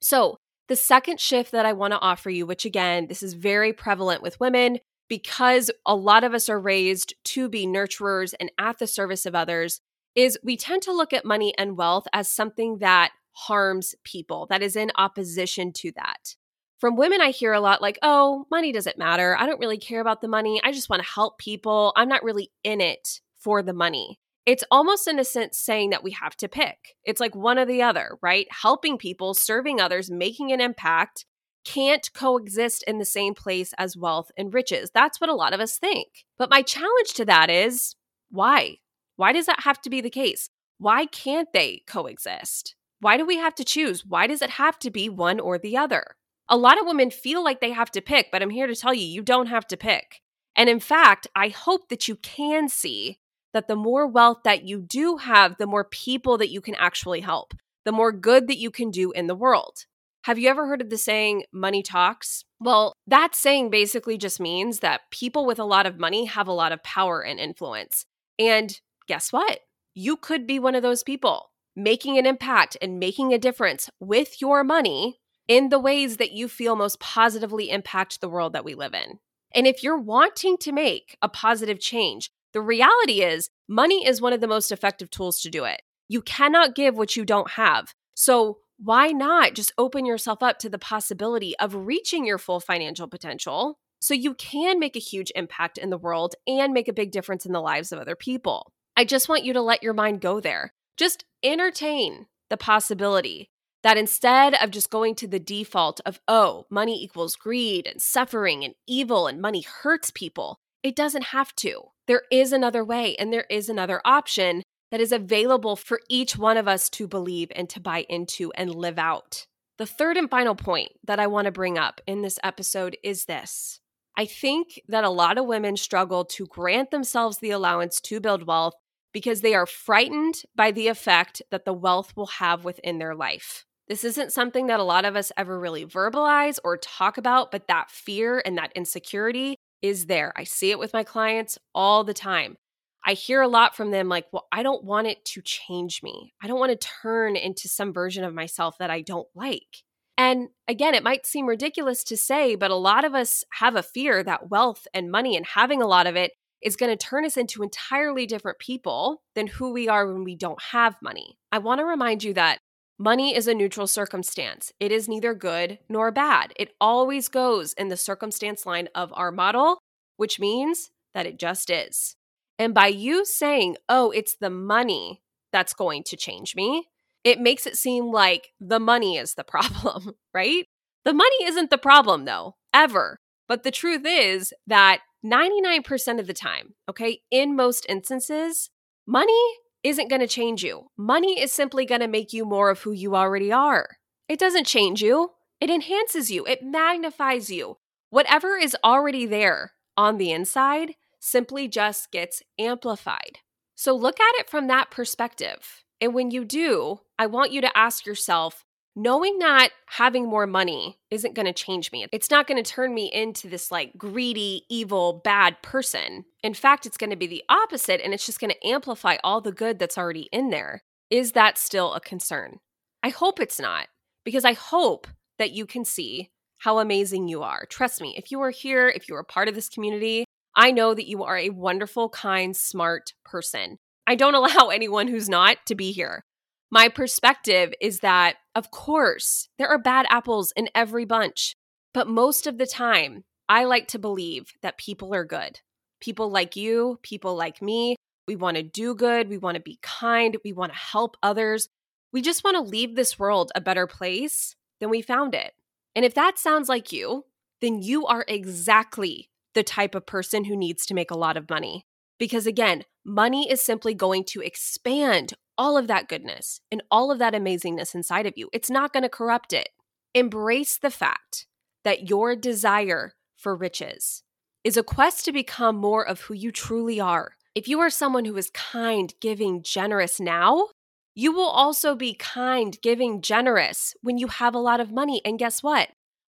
So, 0.00 0.36
the 0.68 0.76
second 0.76 1.20
shift 1.20 1.52
that 1.52 1.66
I 1.66 1.72
want 1.72 1.92
to 1.92 1.98
offer 1.98 2.30
you, 2.30 2.46
which 2.46 2.64
again, 2.64 3.08
this 3.08 3.22
is 3.22 3.34
very 3.34 3.72
prevalent 3.72 4.22
with 4.22 4.38
women, 4.40 4.78
because 5.08 5.70
a 5.86 5.94
lot 5.94 6.24
of 6.24 6.34
us 6.34 6.48
are 6.48 6.60
raised 6.60 7.14
to 7.24 7.48
be 7.48 7.66
nurturers 7.66 8.34
and 8.40 8.50
at 8.58 8.78
the 8.78 8.86
service 8.86 9.26
of 9.26 9.34
others, 9.34 9.80
is 10.14 10.38
we 10.42 10.56
tend 10.56 10.82
to 10.82 10.92
look 10.92 11.12
at 11.12 11.24
money 11.24 11.54
and 11.58 11.76
wealth 11.76 12.06
as 12.12 12.30
something 12.30 12.78
that 12.78 13.12
harms 13.32 13.94
people, 14.04 14.46
that 14.50 14.62
is 14.62 14.76
in 14.76 14.90
opposition 14.96 15.72
to 15.72 15.92
that. 15.96 16.34
From 16.78 16.96
women, 16.96 17.20
I 17.20 17.30
hear 17.30 17.52
a 17.52 17.60
lot 17.60 17.80
like, 17.80 17.98
oh, 18.02 18.46
money 18.50 18.72
doesn't 18.72 18.98
matter. 18.98 19.36
I 19.38 19.46
don't 19.46 19.60
really 19.60 19.78
care 19.78 20.00
about 20.00 20.20
the 20.20 20.28
money. 20.28 20.60
I 20.64 20.72
just 20.72 20.90
want 20.90 21.02
to 21.02 21.08
help 21.08 21.38
people. 21.38 21.92
I'm 21.96 22.08
not 22.08 22.24
really 22.24 22.50
in 22.64 22.80
it 22.80 23.20
for 23.38 23.62
the 23.62 23.72
money. 23.72 24.18
It's 24.44 24.64
almost 24.70 25.06
in 25.06 25.20
a 25.20 25.24
sense 25.24 25.56
saying 25.56 25.90
that 25.90 26.02
we 26.02 26.10
have 26.10 26.36
to 26.38 26.48
pick. 26.48 26.96
It's 27.04 27.20
like 27.20 27.36
one 27.36 27.58
or 27.58 27.64
the 27.64 27.82
other, 27.82 28.18
right? 28.20 28.48
Helping 28.50 28.98
people, 28.98 29.34
serving 29.34 29.80
others, 29.80 30.10
making 30.10 30.50
an 30.50 30.60
impact 30.60 31.24
can't 31.64 32.12
coexist 32.14 32.84
in 32.86 32.98
the 32.98 33.04
same 33.04 33.34
place 33.34 33.72
as 33.78 33.96
wealth 33.96 34.30
and 34.36 34.52
riches. 34.52 34.90
That's 34.92 35.20
what 35.20 35.30
a 35.30 35.34
lot 35.34 35.54
of 35.54 35.60
us 35.60 35.78
think. 35.78 36.08
But 36.38 36.50
my 36.50 36.62
challenge 36.62 37.14
to 37.14 37.24
that 37.24 37.50
is 37.50 37.94
why? 38.30 38.78
Why 39.16 39.32
does 39.32 39.46
that 39.46 39.60
have 39.60 39.80
to 39.82 39.90
be 39.90 40.00
the 40.00 40.10
case? 40.10 40.48
Why 40.78 41.06
can't 41.06 41.48
they 41.52 41.82
coexist? 41.86 42.74
Why 43.00 43.16
do 43.16 43.26
we 43.26 43.36
have 43.36 43.54
to 43.56 43.64
choose? 43.64 44.06
Why 44.06 44.26
does 44.26 44.42
it 44.42 44.50
have 44.50 44.78
to 44.80 44.90
be 44.90 45.08
one 45.08 45.40
or 45.40 45.58
the 45.58 45.76
other? 45.76 46.16
A 46.48 46.56
lot 46.56 46.78
of 46.78 46.86
women 46.86 47.10
feel 47.10 47.42
like 47.42 47.60
they 47.60 47.72
have 47.72 47.90
to 47.92 48.00
pick, 48.00 48.28
but 48.30 48.42
I'm 48.42 48.50
here 48.50 48.66
to 48.66 48.76
tell 48.76 48.94
you, 48.94 49.06
you 49.06 49.22
don't 49.22 49.46
have 49.46 49.66
to 49.68 49.76
pick. 49.76 50.22
And 50.56 50.68
in 50.68 50.80
fact, 50.80 51.26
I 51.34 51.48
hope 51.48 51.88
that 51.88 52.08
you 52.08 52.16
can 52.16 52.68
see 52.68 53.18
that 53.52 53.68
the 53.68 53.76
more 53.76 54.06
wealth 54.06 54.38
that 54.44 54.64
you 54.64 54.80
do 54.80 55.18
have, 55.18 55.56
the 55.58 55.66
more 55.66 55.84
people 55.84 56.38
that 56.38 56.50
you 56.50 56.60
can 56.60 56.74
actually 56.76 57.20
help, 57.20 57.54
the 57.84 57.92
more 57.92 58.12
good 58.12 58.48
that 58.48 58.58
you 58.58 58.70
can 58.70 58.90
do 58.90 59.12
in 59.12 59.26
the 59.26 59.34
world. 59.34 59.86
Have 60.22 60.38
you 60.38 60.48
ever 60.48 60.68
heard 60.68 60.80
of 60.80 60.88
the 60.88 60.98
saying, 60.98 61.44
money 61.52 61.82
talks? 61.82 62.44
Well, 62.60 62.92
that 63.08 63.34
saying 63.34 63.70
basically 63.70 64.16
just 64.16 64.38
means 64.38 64.78
that 64.78 65.00
people 65.10 65.44
with 65.44 65.58
a 65.58 65.64
lot 65.64 65.84
of 65.84 65.98
money 65.98 66.26
have 66.26 66.46
a 66.46 66.52
lot 66.52 66.70
of 66.70 66.82
power 66.84 67.20
and 67.20 67.40
influence. 67.40 68.06
And 68.38 68.80
guess 69.08 69.32
what? 69.32 69.60
You 69.94 70.16
could 70.16 70.46
be 70.46 70.60
one 70.60 70.76
of 70.76 70.82
those 70.82 71.02
people 71.02 71.50
making 71.74 72.18
an 72.18 72.26
impact 72.26 72.76
and 72.80 73.00
making 73.00 73.32
a 73.32 73.38
difference 73.38 73.90
with 73.98 74.40
your 74.40 74.62
money 74.62 75.18
in 75.48 75.70
the 75.70 75.78
ways 75.80 76.18
that 76.18 76.32
you 76.32 76.46
feel 76.46 76.76
most 76.76 77.00
positively 77.00 77.70
impact 77.70 78.20
the 78.20 78.28
world 78.28 78.52
that 78.52 78.64
we 78.64 78.74
live 78.74 78.94
in. 78.94 79.18
And 79.52 79.66
if 79.66 79.82
you're 79.82 79.98
wanting 79.98 80.56
to 80.58 80.70
make 80.70 81.16
a 81.20 81.28
positive 81.28 81.80
change, 81.80 82.30
the 82.52 82.60
reality 82.60 83.22
is 83.22 83.50
money 83.68 84.06
is 84.06 84.20
one 84.20 84.32
of 84.32 84.40
the 84.40 84.46
most 84.46 84.70
effective 84.70 85.10
tools 85.10 85.40
to 85.40 85.50
do 85.50 85.64
it. 85.64 85.82
You 86.08 86.22
cannot 86.22 86.76
give 86.76 86.96
what 86.96 87.16
you 87.16 87.24
don't 87.24 87.52
have. 87.52 87.92
So, 88.14 88.58
why 88.84 89.08
not 89.08 89.54
just 89.54 89.72
open 89.78 90.04
yourself 90.04 90.42
up 90.42 90.58
to 90.58 90.68
the 90.68 90.78
possibility 90.78 91.56
of 91.60 91.86
reaching 91.86 92.26
your 92.26 92.38
full 92.38 92.58
financial 92.58 93.06
potential 93.06 93.78
so 94.00 94.12
you 94.12 94.34
can 94.34 94.80
make 94.80 94.96
a 94.96 95.00
huge 95.00 95.30
impact 95.36 95.78
in 95.78 95.90
the 95.90 95.98
world 95.98 96.34
and 96.48 96.72
make 96.72 96.88
a 96.88 96.92
big 96.92 97.12
difference 97.12 97.46
in 97.46 97.52
the 97.52 97.60
lives 97.60 97.92
of 97.92 98.00
other 98.00 98.16
people? 98.16 98.72
I 98.96 99.04
just 99.04 99.28
want 99.28 99.44
you 99.44 99.52
to 99.52 99.62
let 99.62 99.84
your 99.84 99.94
mind 99.94 100.20
go 100.20 100.40
there. 100.40 100.72
Just 100.96 101.24
entertain 101.44 102.26
the 102.50 102.56
possibility 102.56 103.50
that 103.84 103.96
instead 103.96 104.54
of 104.54 104.72
just 104.72 104.90
going 104.90 105.14
to 105.14 105.28
the 105.28 105.38
default 105.38 106.00
of, 106.04 106.20
oh, 106.26 106.66
money 106.68 107.02
equals 107.02 107.36
greed 107.36 107.86
and 107.86 108.02
suffering 108.02 108.64
and 108.64 108.74
evil 108.88 109.28
and 109.28 109.40
money 109.40 109.60
hurts 109.60 110.10
people, 110.10 110.58
it 110.82 110.96
doesn't 110.96 111.26
have 111.26 111.54
to. 111.56 111.82
There 112.08 112.22
is 112.32 112.52
another 112.52 112.84
way 112.84 113.14
and 113.16 113.32
there 113.32 113.46
is 113.48 113.68
another 113.68 114.02
option 114.04 114.61
that 114.92 115.00
is 115.00 115.10
available 115.10 115.74
for 115.74 116.00
each 116.08 116.36
one 116.36 116.56
of 116.56 116.68
us 116.68 116.88
to 116.90 117.08
believe 117.08 117.50
and 117.56 117.68
to 117.70 117.80
buy 117.80 118.06
into 118.08 118.52
and 118.52 118.72
live 118.72 118.98
out. 118.98 119.46
The 119.78 119.86
third 119.86 120.16
and 120.18 120.30
final 120.30 120.54
point 120.54 120.92
that 121.02 121.18
I 121.18 121.26
want 121.26 121.46
to 121.46 121.50
bring 121.50 121.78
up 121.78 122.00
in 122.06 122.20
this 122.22 122.38
episode 122.44 122.96
is 123.02 123.24
this. 123.24 123.80
I 124.16 124.26
think 124.26 124.80
that 124.88 125.02
a 125.02 125.08
lot 125.08 125.38
of 125.38 125.46
women 125.46 125.78
struggle 125.78 126.26
to 126.26 126.46
grant 126.46 126.90
themselves 126.90 127.38
the 127.38 127.50
allowance 127.50 128.00
to 128.02 128.20
build 128.20 128.46
wealth 128.46 128.74
because 129.14 129.40
they 129.40 129.54
are 129.54 129.66
frightened 129.66 130.42
by 130.54 130.70
the 130.70 130.88
effect 130.88 131.40
that 131.50 131.64
the 131.64 131.72
wealth 131.72 132.12
will 132.14 132.26
have 132.26 132.64
within 132.64 132.98
their 132.98 133.14
life. 133.14 133.64
This 133.88 134.04
isn't 134.04 134.32
something 134.32 134.66
that 134.66 134.80
a 134.80 134.84
lot 134.84 135.06
of 135.06 135.16
us 135.16 135.32
ever 135.38 135.58
really 135.58 135.86
verbalize 135.86 136.58
or 136.62 136.76
talk 136.76 137.16
about, 137.16 137.50
but 137.50 137.66
that 137.68 137.90
fear 137.90 138.42
and 138.44 138.58
that 138.58 138.72
insecurity 138.74 139.56
is 139.80 140.06
there. 140.06 140.32
I 140.36 140.44
see 140.44 140.70
it 140.70 140.78
with 140.78 140.92
my 140.92 141.02
clients 141.02 141.58
all 141.74 142.04
the 142.04 142.14
time. 142.14 142.56
I 143.04 143.14
hear 143.14 143.40
a 143.40 143.48
lot 143.48 143.76
from 143.76 143.90
them 143.90 144.08
like, 144.08 144.26
well, 144.32 144.46
I 144.52 144.62
don't 144.62 144.84
want 144.84 145.08
it 145.08 145.24
to 145.26 145.42
change 145.42 146.02
me. 146.02 146.34
I 146.42 146.46
don't 146.46 146.58
want 146.60 146.78
to 146.78 146.88
turn 147.02 147.36
into 147.36 147.68
some 147.68 147.92
version 147.92 148.24
of 148.24 148.34
myself 148.34 148.78
that 148.78 148.90
I 148.90 149.00
don't 149.00 149.28
like. 149.34 149.82
And 150.16 150.48
again, 150.68 150.94
it 150.94 151.02
might 151.02 151.26
seem 151.26 151.46
ridiculous 151.46 152.04
to 152.04 152.16
say, 152.16 152.54
but 152.54 152.70
a 152.70 152.76
lot 152.76 153.04
of 153.04 153.14
us 153.14 153.44
have 153.54 153.74
a 153.74 153.82
fear 153.82 154.22
that 154.22 154.50
wealth 154.50 154.86
and 154.94 155.10
money 155.10 155.36
and 155.36 155.46
having 155.46 155.82
a 155.82 155.86
lot 155.86 156.06
of 156.06 156.16
it 156.16 156.32
is 156.62 156.76
going 156.76 156.96
to 156.96 157.06
turn 157.06 157.24
us 157.24 157.36
into 157.36 157.62
entirely 157.62 158.24
different 158.24 158.58
people 158.60 159.22
than 159.34 159.48
who 159.48 159.72
we 159.72 159.88
are 159.88 160.06
when 160.06 160.22
we 160.22 160.36
don't 160.36 160.62
have 160.70 160.94
money. 161.02 161.38
I 161.50 161.58
want 161.58 161.80
to 161.80 161.84
remind 161.84 162.22
you 162.22 162.34
that 162.34 162.58
Money 163.02 163.34
is 163.34 163.48
a 163.48 163.54
neutral 163.54 163.88
circumstance. 163.88 164.72
It 164.78 164.92
is 164.92 165.08
neither 165.08 165.34
good 165.34 165.80
nor 165.88 166.12
bad. 166.12 166.52
It 166.54 166.76
always 166.80 167.26
goes 167.26 167.72
in 167.72 167.88
the 167.88 167.96
circumstance 167.96 168.64
line 168.64 168.88
of 168.94 169.12
our 169.16 169.32
model, 169.32 169.78
which 170.18 170.38
means 170.38 170.92
that 171.12 171.26
it 171.26 171.36
just 171.36 171.68
is. 171.68 172.14
And 172.62 172.74
by 172.74 172.86
you 172.86 173.24
saying, 173.24 173.76
oh, 173.88 174.12
it's 174.12 174.36
the 174.36 174.48
money 174.48 175.20
that's 175.52 175.74
going 175.74 176.04
to 176.04 176.16
change 176.16 176.54
me, 176.54 176.86
it 177.24 177.40
makes 177.40 177.66
it 177.66 177.76
seem 177.76 178.12
like 178.12 178.50
the 178.60 178.78
money 178.78 179.16
is 179.16 179.34
the 179.34 179.42
problem, 179.54 180.12
right? 180.32 180.66
The 181.04 181.12
money 181.12 181.44
isn't 181.44 181.70
the 181.70 181.78
problem, 181.78 182.24
though, 182.24 182.54
ever. 182.72 183.18
But 183.48 183.64
the 183.64 183.72
truth 183.72 184.02
is 184.06 184.54
that 184.68 185.00
99% 185.26 186.20
of 186.20 186.28
the 186.28 186.32
time, 186.32 186.74
okay, 186.88 187.22
in 187.32 187.56
most 187.56 187.84
instances, 187.88 188.70
money 189.08 189.42
isn't 189.82 190.08
going 190.08 190.20
to 190.20 190.28
change 190.28 190.62
you. 190.62 190.86
Money 190.96 191.40
is 191.40 191.52
simply 191.52 191.84
going 191.84 192.00
to 192.00 192.06
make 192.06 192.32
you 192.32 192.44
more 192.44 192.70
of 192.70 192.82
who 192.82 192.92
you 192.92 193.16
already 193.16 193.50
are. 193.50 193.88
It 194.28 194.38
doesn't 194.38 194.68
change 194.68 195.02
you, 195.02 195.30
it 195.60 195.68
enhances 195.68 196.30
you, 196.30 196.46
it 196.46 196.62
magnifies 196.62 197.50
you. 197.50 197.78
Whatever 198.10 198.56
is 198.56 198.76
already 198.84 199.26
there 199.26 199.72
on 199.96 200.18
the 200.18 200.30
inside 200.30 200.94
simply 201.22 201.68
just 201.68 202.10
gets 202.10 202.42
amplified. 202.58 203.38
So 203.76 203.94
look 203.94 204.20
at 204.20 204.40
it 204.40 204.50
from 204.50 204.66
that 204.66 204.90
perspective. 204.90 205.84
And 206.00 206.12
when 206.12 206.32
you 206.32 206.44
do, 206.44 207.00
I 207.18 207.26
want 207.26 207.52
you 207.52 207.60
to 207.60 207.78
ask 207.78 208.04
yourself 208.04 208.64
knowing 208.94 209.38
that 209.38 209.70
having 209.86 210.28
more 210.28 210.46
money 210.46 210.98
isn't 211.10 211.34
going 211.34 211.46
to 211.46 211.52
change 211.52 211.92
me. 211.92 212.06
It's 212.12 212.30
not 212.30 212.46
going 212.46 212.62
to 212.62 212.70
turn 212.70 212.92
me 212.92 213.10
into 213.10 213.48
this 213.48 213.70
like 213.70 213.96
greedy, 213.96 214.64
evil, 214.68 215.22
bad 215.24 215.62
person. 215.62 216.24
In 216.42 216.54
fact, 216.54 216.84
it's 216.84 216.98
going 216.98 217.10
to 217.10 217.16
be 217.16 217.28
the 217.28 217.44
opposite 217.48 218.02
and 218.04 218.12
it's 218.12 218.26
just 218.26 218.40
going 218.40 218.50
to 218.52 218.66
amplify 218.66 219.16
all 219.24 219.40
the 219.40 219.52
good 219.52 219.78
that's 219.78 219.96
already 219.96 220.28
in 220.32 220.50
there. 220.50 220.82
Is 221.08 221.32
that 221.32 221.56
still 221.56 221.94
a 221.94 222.00
concern? 222.00 222.58
I 223.02 223.10
hope 223.10 223.40
it's 223.40 223.60
not, 223.60 223.86
because 224.24 224.44
I 224.44 224.52
hope 224.52 225.06
that 225.38 225.52
you 225.52 225.66
can 225.66 225.84
see 225.84 226.30
how 226.58 226.78
amazing 226.78 227.28
you 227.28 227.42
are. 227.42 227.64
Trust 227.66 228.00
me, 228.00 228.14
if 228.16 228.30
you 228.30 228.40
are 228.42 228.50
here, 228.50 228.88
if 228.88 229.08
you 229.08 229.14
are 229.16 229.24
part 229.24 229.48
of 229.48 229.54
this 229.54 229.68
community, 229.68 230.24
I 230.54 230.70
know 230.70 230.94
that 230.94 231.08
you 231.08 231.24
are 231.24 231.36
a 231.36 231.50
wonderful, 231.50 232.08
kind, 232.08 232.56
smart 232.56 233.14
person. 233.24 233.78
I 234.06 234.14
don't 234.14 234.34
allow 234.36 234.68
anyone 234.68 235.08
who's 235.08 235.28
not 235.28 235.58
to 235.66 235.74
be 235.74 235.92
here 235.92 236.24
my 236.72 236.88
perspective 236.88 237.74
is 237.82 238.00
that, 238.00 238.36
of 238.54 238.70
course, 238.70 239.50
there 239.58 239.68
are 239.68 239.78
bad 239.78 240.06
apples 240.08 240.54
in 240.56 240.70
every 240.74 241.04
bunch, 241.04 241.54
but 241.92 242.08
most 242.08 242.46
of 242.46 242.56
the 242.56 242.66
time, 242.66 243.24
I 243.46 243.64
like 243.64 243.88
to 243.88 243.98
believe 243.98 244.54
that 244.62 244.78
people 244.78 245.14
are 245.14 245.26
good. 245.26 245.60
People 246.00 246.30
like 246.30 246.56
you, 246.56 246.98
people 247.02 247.36
like 247.36 247.60
me, 247.60 247.96
we 248.26 248.36
want 248.36 248.56
to 248.56 248.62
do 248.62 248.94
good, 248.94 249.28
we 249.28 249.36
want 249.36 249.56
to 249.56 249.60
be 249.60 249.80
kind, 249.82 250.34
we 250.46 250.54
want 250.54 250.72
to 250.72 250.78
help 250.78 251.18
others. 251.22 251.68
We 252.10 252.22
just 252.22 252.42
want 252.42 252.56
to 252.56 252.62
leave 252.62 252.96
this 252.96 253.18
world 253.18 253.52
a 253.54 253.60
better 253.60 253.86
place 253.86 254.56
than 254.80 254.88
we 254.88 255.02
found 255.02 255.34
it. 255.34 255.52
And 255.94 256.06
if 256.06 256.14
that 256.14 256.38
sounds 256.38 256.70
like 256.70 256.90
you, 256.90 257.26
then 257.60 257.82
you 257.82 258.06
are 258.06 258.24
exactly 258.26 259.28
the 259.54 259.62
type 259.62 259.94
of 259.94 260.06
person 260.06 260.44
who 260.44 260.56
needs 260.56 260.86
to 260.86 260.94
make 260.94 261.10
a 261.10 261.18
lot 261.18 261.36
of 261.36 261.50
money. 261.50 261.86
Because 262.18 262.46
again, 262.46 262.84
money 263.04 263.50
is 263.50 263.60
simply 263.60 263.94
going 263.94 264.24
to 264.24 264.40
expand 264.40 265.34
all 265.58 265.76
of 265.76 265.86
that 265.88 266.08
goodness 266.08 266.60
and 266.70 266.82
all 266.90 267.10
of 267.10 267.18
that 267.18 267.34
amazingness 267.34 267.94
inside 267.94 268.26
of 268.26 268.34
you. 268.36 268.48
It's 268.52 268.70
not 268.70 268.92
going 268.92 269.02
to 269.02 269.08
corrupt 269.08 269.52
it. 269.52 269.68
Embrace 270.14 270.78
the 270.78 270.90
fact 270.90 271.46
that 271.84 272.08
your 272.08 272.36
desire 272.36 273.14
for 273.36 273.56
riches 273.56 274.22
is 274.64 274.76
a 274.76 274.82
quest 274.82 275.24
to 275.24 275.32
become 275.32 275.76
more 275.76 276.06
of 276.06 276.22
who 276.22 276.34
you 276.34 276.52
truly 276.52 277.00
are. 277.00 277.32
If 277.54 277.68
you 277.68 277.80
are 277.80 277.90
someone 277.90 278.24
who 278.24 278.36
is 278.36 278.50
kind, 278.50 279.12
giving, 279.20 279.62
generous 279.62 280.20
now, 280.20 280.68
you 281.14 281.32
will 281.32 281.48
also 281.48 281.94
be 281.94 282.14
kind, 282.14 282.78
giving, 282.82 283.20
generous 283.20 283.94
when 284.00 284.16
you 284.16 284.28
have 284.28 284.54
a 284.54 284.60
lot 284.60 284.80
of 284.80 284.92
money. 284.92 285.20
And 285.24 285.38
guess 285.38 285.62
what? 285.62 285.90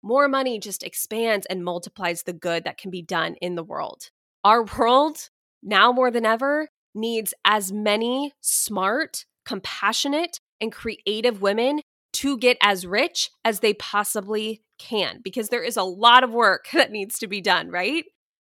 More 0.07 0.29
money 0.29 0.57
just 0.57 0.83
expands 0.83 1.45
and 1.47 1.65
multiplies 1.65 2.23
the 2.23 2.31
good 2.31 2.63
that 2.63 2.77
can 2.77 2.89
be 2.89 3.01
done 3.01 3.35
in 3.41 3.55
the 3.55 3.63
world. 3.63 4.09
Our 4.45 4.63
world, 4.77 5.29
now 5.61 5.91
more 5.91 6.11
than 6.11 6.25
ever, 6.25 6.69
needs 6.95 7.33
as 7.43 7.73
many 7.73 8.31
smart, 8.39 9.25
compassionate, 9.45 10.39
and 10.61 10.71
creative 10.71 11.41
women 11.41 11.81
to 12.13 12.37
get 12.37 12.57
as 12.61 12.87
rich 12.87 13.29
as 13.43 13.59
they 13.59 13.73
possibly 13.73 14.61
can 14.79 15.19
because 15.21 15.49
there 15.49 15.61
is 15.61 15.75
a 15.75 15.83
lot 15.83 16.23
of 16.23 16.31
work 16.31 16.67
that 16.73 16.89
needs 16.89 17.19
to 17.19 17.27
be 17.27 17.41
done, 17.41 17.69
right? 17.69 18.05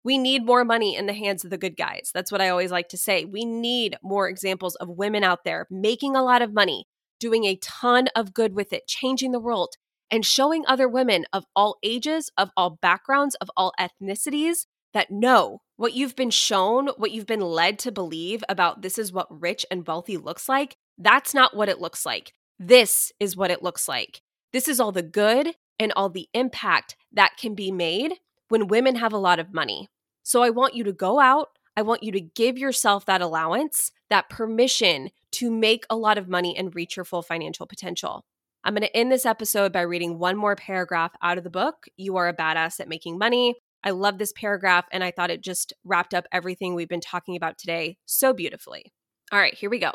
We 0.04 0.18
need 0.18 0.48
more 0.48 0.66
money 0.66 0.96
in 0.96 1.06
the 1.06 1.14
hands 1.14 1.44
of 1.44 1.52
the 1.52 1.60
good 1.60 1.78
guys. 1.78 2.10
That's 2.16 2.32
what 2.32 2.42
I 2.42 2.50
always 2.50 2.72
like 2.72 2.90
to 2.90 2.98
say. 2.98 3.26
We 3.26 3.46
need 3.46 3.96
more 4.02 4.28
examples 4.28 4.74
of 4.78 4.90
women 4.90 5.24
out 5.24 5.44
there 5.44 5.68
making 5.70 6.16
a 6.16 6.24
lot 6.24 6.42
of 6.42 6.52
money, 6.52 6.88
doing 7.20 7.46
a 7.46 7.58
ton 7.58 8.08
of 8.16 8.34
good 8.34 8.56
with 8.56 8.74
it, 8.74 8.88
changing 8.88 9.34
the 9.34 9.40
world, 9.40 9.76
and 10.14 10.24
showing 10.24 10.64
other 10.68 10.88
women 10.88 11.26
of 11.34 11.44
all 11.56 11.80
ages, 11.82 12.30
of 12.38 12.52
all 12.56 12.78
backgrounds, 12.80 13.34
of 13.42 13.50
all 13.58 13.74
ethnicities 13.80 14.68
that 14.94 15.10
no, 15.10 15.62
what 15.76 15.94
you've 15.94 16.16
been 16.16 16.30
shown, 16.30 16.90
what 16.98 17.10
you've 17.10 17.26
been 17.26 17.42
led 17.42 17.80
to 17.80 17.92
believe 17.92 18.44
about 18.48 18.84
this 18.84 19.00
is 19.00 19.12
what 19.12 19.42
rich 19.42 19.66
and 19.72 19.88
wealthy 19.88 20.18
looks 20.18 20.48
like, 20.48 20.78
that's 21.00 21.34
not 21.34 21.58
what 21.58 21.68
it 21.68 21.82
looks 21.82 22.06
like. 22.06 22.32
This 22.60 23.12
is 23.20 23.36
what 23.36 23.50
it 23.50 23.64
looks 23.64 23.88
like. 23.88 24.22
This 24.52 24.68
is 24.68 24.80
all 24.80 24.92
the 24.92 25.02
good 25.02 25.56
and 25.80 25.92
all 25.96 26.10
the 26.10 26.30
impact 26.36 26.96
that 27.12 27.36
can 27.40 27.56
be 27.56 27.72
made 27.72 28.14
when 28.50 28.68
women 28.68 28.98
have 28.98 29.14
a 29.14 29.18
lot 29.18 29.40
of 29.40 29.52
money. 29.52 29.90
So 30.22 30.44
I 30.44 30.52
want 30.52 30.76
you 30.76 30.84
to 30.84 30.94
go 30.94 31.20
out. 31.20 31.58
I 31.76 31.82
want 31.82 32.04
you 32.04 32.12
to 32.12 32.22
give 32.22 32.60
yourself 32.60 33.08
that 33.08 33.22
allowance, 33.22 33.92
that 34.12 34.30
permission 34.30 35.10
to 35.32 35.50
make 35.50 35.86
a 35.90 35.96
lot 35.96 36.20
of 36.20 36.30
money 36.30 36.56
and 36.56 36.76
reach 36.76 36.98
your 36.98 37.04
full 37.04 37.24
financial 37.24 37.66
potential. 37.66 38.24
I'm 38.64 38.74
going 38.74 38.84
to 38.84 38.96
end 38.96 39.12
this 39.12 39.26
episode 39.26 39.74
by 39.74 39.82
reading 39.82 40.20
one 40.20 40.38
more 40.38 40.56
paragraph 40.56 41.12
out 41.22 41.38
of 41.38 41.44
the 41.44 41.50
book, 41.50 41.86
You 41.98 42.18
Are 42.18 42.30
a 42.30 42.36
Badass 42.36 42.80
at 42.80 42.88
Making 42.88 43.18
Money 43.18 43.56
I 43.84 43.92
love 43.92 44.18
this 44.18 44.32
paragraph, 44.34 44.86
and 44.92 45.04
I 45.04 45.12
thought 45.12 45.30
it 45.30 45.42
just 45.42 45.74
wrapped 45.84 46.14
up 46.14 46.26
everything 46.32 46.74
we've 46.74 46.88
been 46.88 47.02
talking 47.02 47.36
about 47.36 47.58
today 47.58 47.98
so 48.06 48.32
beautifully. 48.32 48.94
All 49.32 49.40
right, 49.40 49.54
here 49.54 49.70
we 49.70 49.80
go. 49.80 49.92